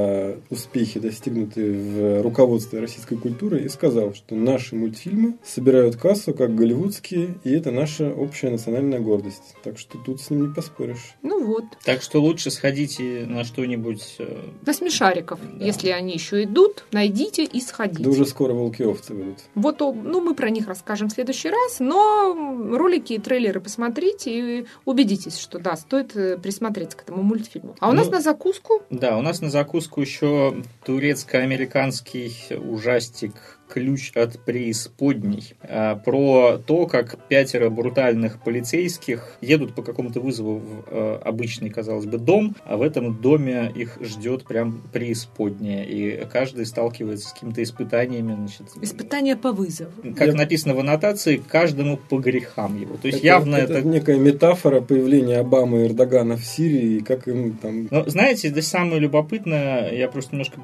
[0.50, 7.36] успехи, достигнутые в руководстве российской культуры, и сказал, что наши мультфильмы собирают кассу, как голливудские,
[7.44, 9.56] и это наша общая национальная гордость.
[9.64, 11.16] Так что тут с ним не поспоришь.
[11.22, 11.66] Ну вот.
[11.84, 14.16] Так что лучше сходите на что-нибудь...
[14.20, 15.40] Э, на смешариков.
[15.54, 15.66] Да.
[15.66, 18.04] Если они еще идут, найдите и сходите.
[18.04, 19.40] Да уже скоро волки-овцы будут.
[19.56, 22.34] Вот, ну, мы про них расскажем в следующий раз, но
[22.78, 27.76] ролики и трейлеры посмотрите и убедитесь, что да, стоит э, присмотреться к этому мультфильму.
[27.80, 28.82] А у ну, нас на закуску?
[28.90, 35.54] Да, у нас на закуску еще турецко-американский ужастик ключ от преисподней.
[35.62, 42.06] А, про то, как пятеро брутальных полицейских едут по какому-то вызову в э, обычный, казалось
[42.06, 45.84] бы, дом, а в этом доме их ждет прям преисподняя.
[45.84, 48.34] И каждый сталкивается с какими-то испытаниями.
[48.34, 49.92] Значит, Испытания по вызову.
[50.16, 50.34] Как Я...
[50.34, 52.98] написано в аннотации, каждому по грехам его.
[52.98, 53.74] То есть это, явно это...
[53.74, 57.88] Это некая метафора появления Обамы и Эрдогана в Сирии, и как им там...
[57.92, 60.62] Но, знаете, здесь самое любопытное, я просто немножко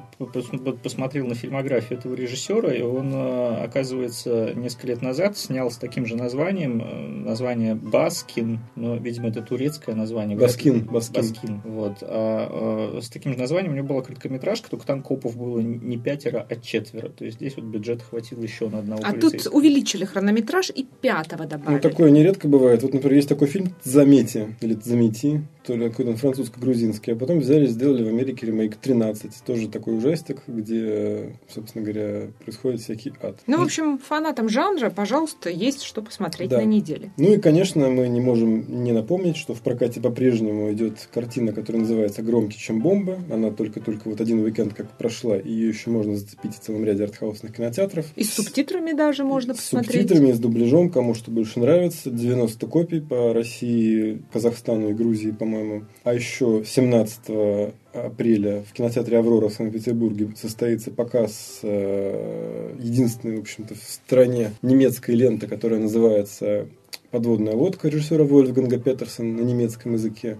[0.82, 6.06] посмотрел на фильмографию этого режиссера, и он, э, оказывается, несколько лет назад снял с таким
[6.06, 10.36] же названием, э, название Баскин, но, видимо, это турецкое название.
[10.36, 10.84] Баскин.
[10.84, 11.14] Баскин.
[11.14, 11.98] Баскин вот.
[12.02, 15.98] А, а, с таким же названием у него была короткометражка, только там копов было не
[15.98, 17.08] пятеро, а четверо.
[17.08, 21.46] То есть здесь вот бюджет хватило еще на одного А тут увеличили хронометраж и пятого
[21.46, 21.74] добавили.
[21.74, 22.82] Ну, такое нередко бывает.
[22.82, 27.64] Вот, например, есть такой фильм «Замети» или «Замети», то ли какой-то французско-грузинский, а потом взяли
[27.64, 29.32] и сделали в Америке ремейк 13.
[29.46, 33.40] Тоже такой ужастик, где, собственно говоря, происходит всякий ад.
[33.46, 36.58] Ну, в общем, фанатам жанра, пожалуйста, есть что посмотреть да.
[36.58, 37.12] на неделе.
[37.16, 41.82] Ну и, конечно, мы не можем не напомнить, что в прокате по-прежнему идет картина, которая
[41.82, 43.18] называется «Громкий, чем бомба».
[43.30, 47.04] Она только-только вот один уикенд как прошла, и ее еще можно зацепить в целом ряде
[47.04, 48.06] артхаусных кинотеатров.
[48.16, 49.90] И с субтитрами даже можно посмотреть.
[49.90, 52.10] С субтитрами, с дубляжом, кому что больше нравится.
[52.10, 55.84] 90 копий по России, Казахстану и Грузии, по-моему.
[56.04, 63.74] А еще 17 апреля в кинотеатре «Аврора» в Санкт-Петербурге состоится показ э, единственной, в общем-то,
[63.74, 66.66] в стране немецкой ленты, которая называется
[67.10, 70.38] «Подводная лодка» режиссера Вольфганга Петерсона на немецком языке.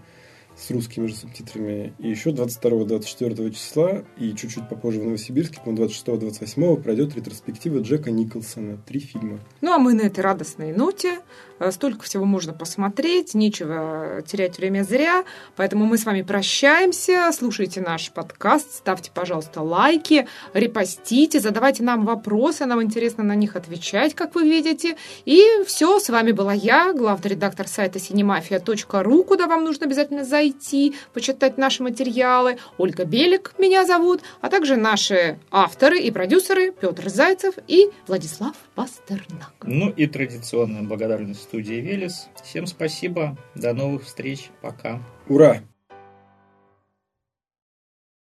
[0.56, 1.92] с русскими же субтитрами.
[1.98, 8.78] И еще 22-24 числа и чуть-чуть попозже в Новосибирске, по 26-28 пройдет ретроспектива Джека Николсона.
[8.86, 9.40] Три фильма.
[9.60, 11.18] Ну, а мы на этой радостной ноте.
[11.58, 15.24] Э, столько всего можно посмотреть, нечего терять время зря.
[15.56, 17.30] Поэтому мы с вами прощаемся.
[17.32, 24.14] Слушайте наш подкаст, ставьте, пожалуйста, лайки, репостите, задавайте нам вопросы, нам интересно на них отвечать,
[24.14, 24.96] как вы видите.
[25.24, 30.44] И все, с вами была я, главный редактор сайта cinemafia.ru, куда вам нужно обязательно зайти
[30.44, 32.58] зайти, почитать наши материалы.
[32.78, 39.54] Ольга Белик меня зовут, а также наши авторы и продюсеры Петр Зайцев и Владислав Пастернак.
[39.62, 42.28] Ну и традиционная благодарность студии «Велес».
[42.42, 45.00] Всем спасибо, до новых встреч, пока.
[45.28, 45.62] Ура!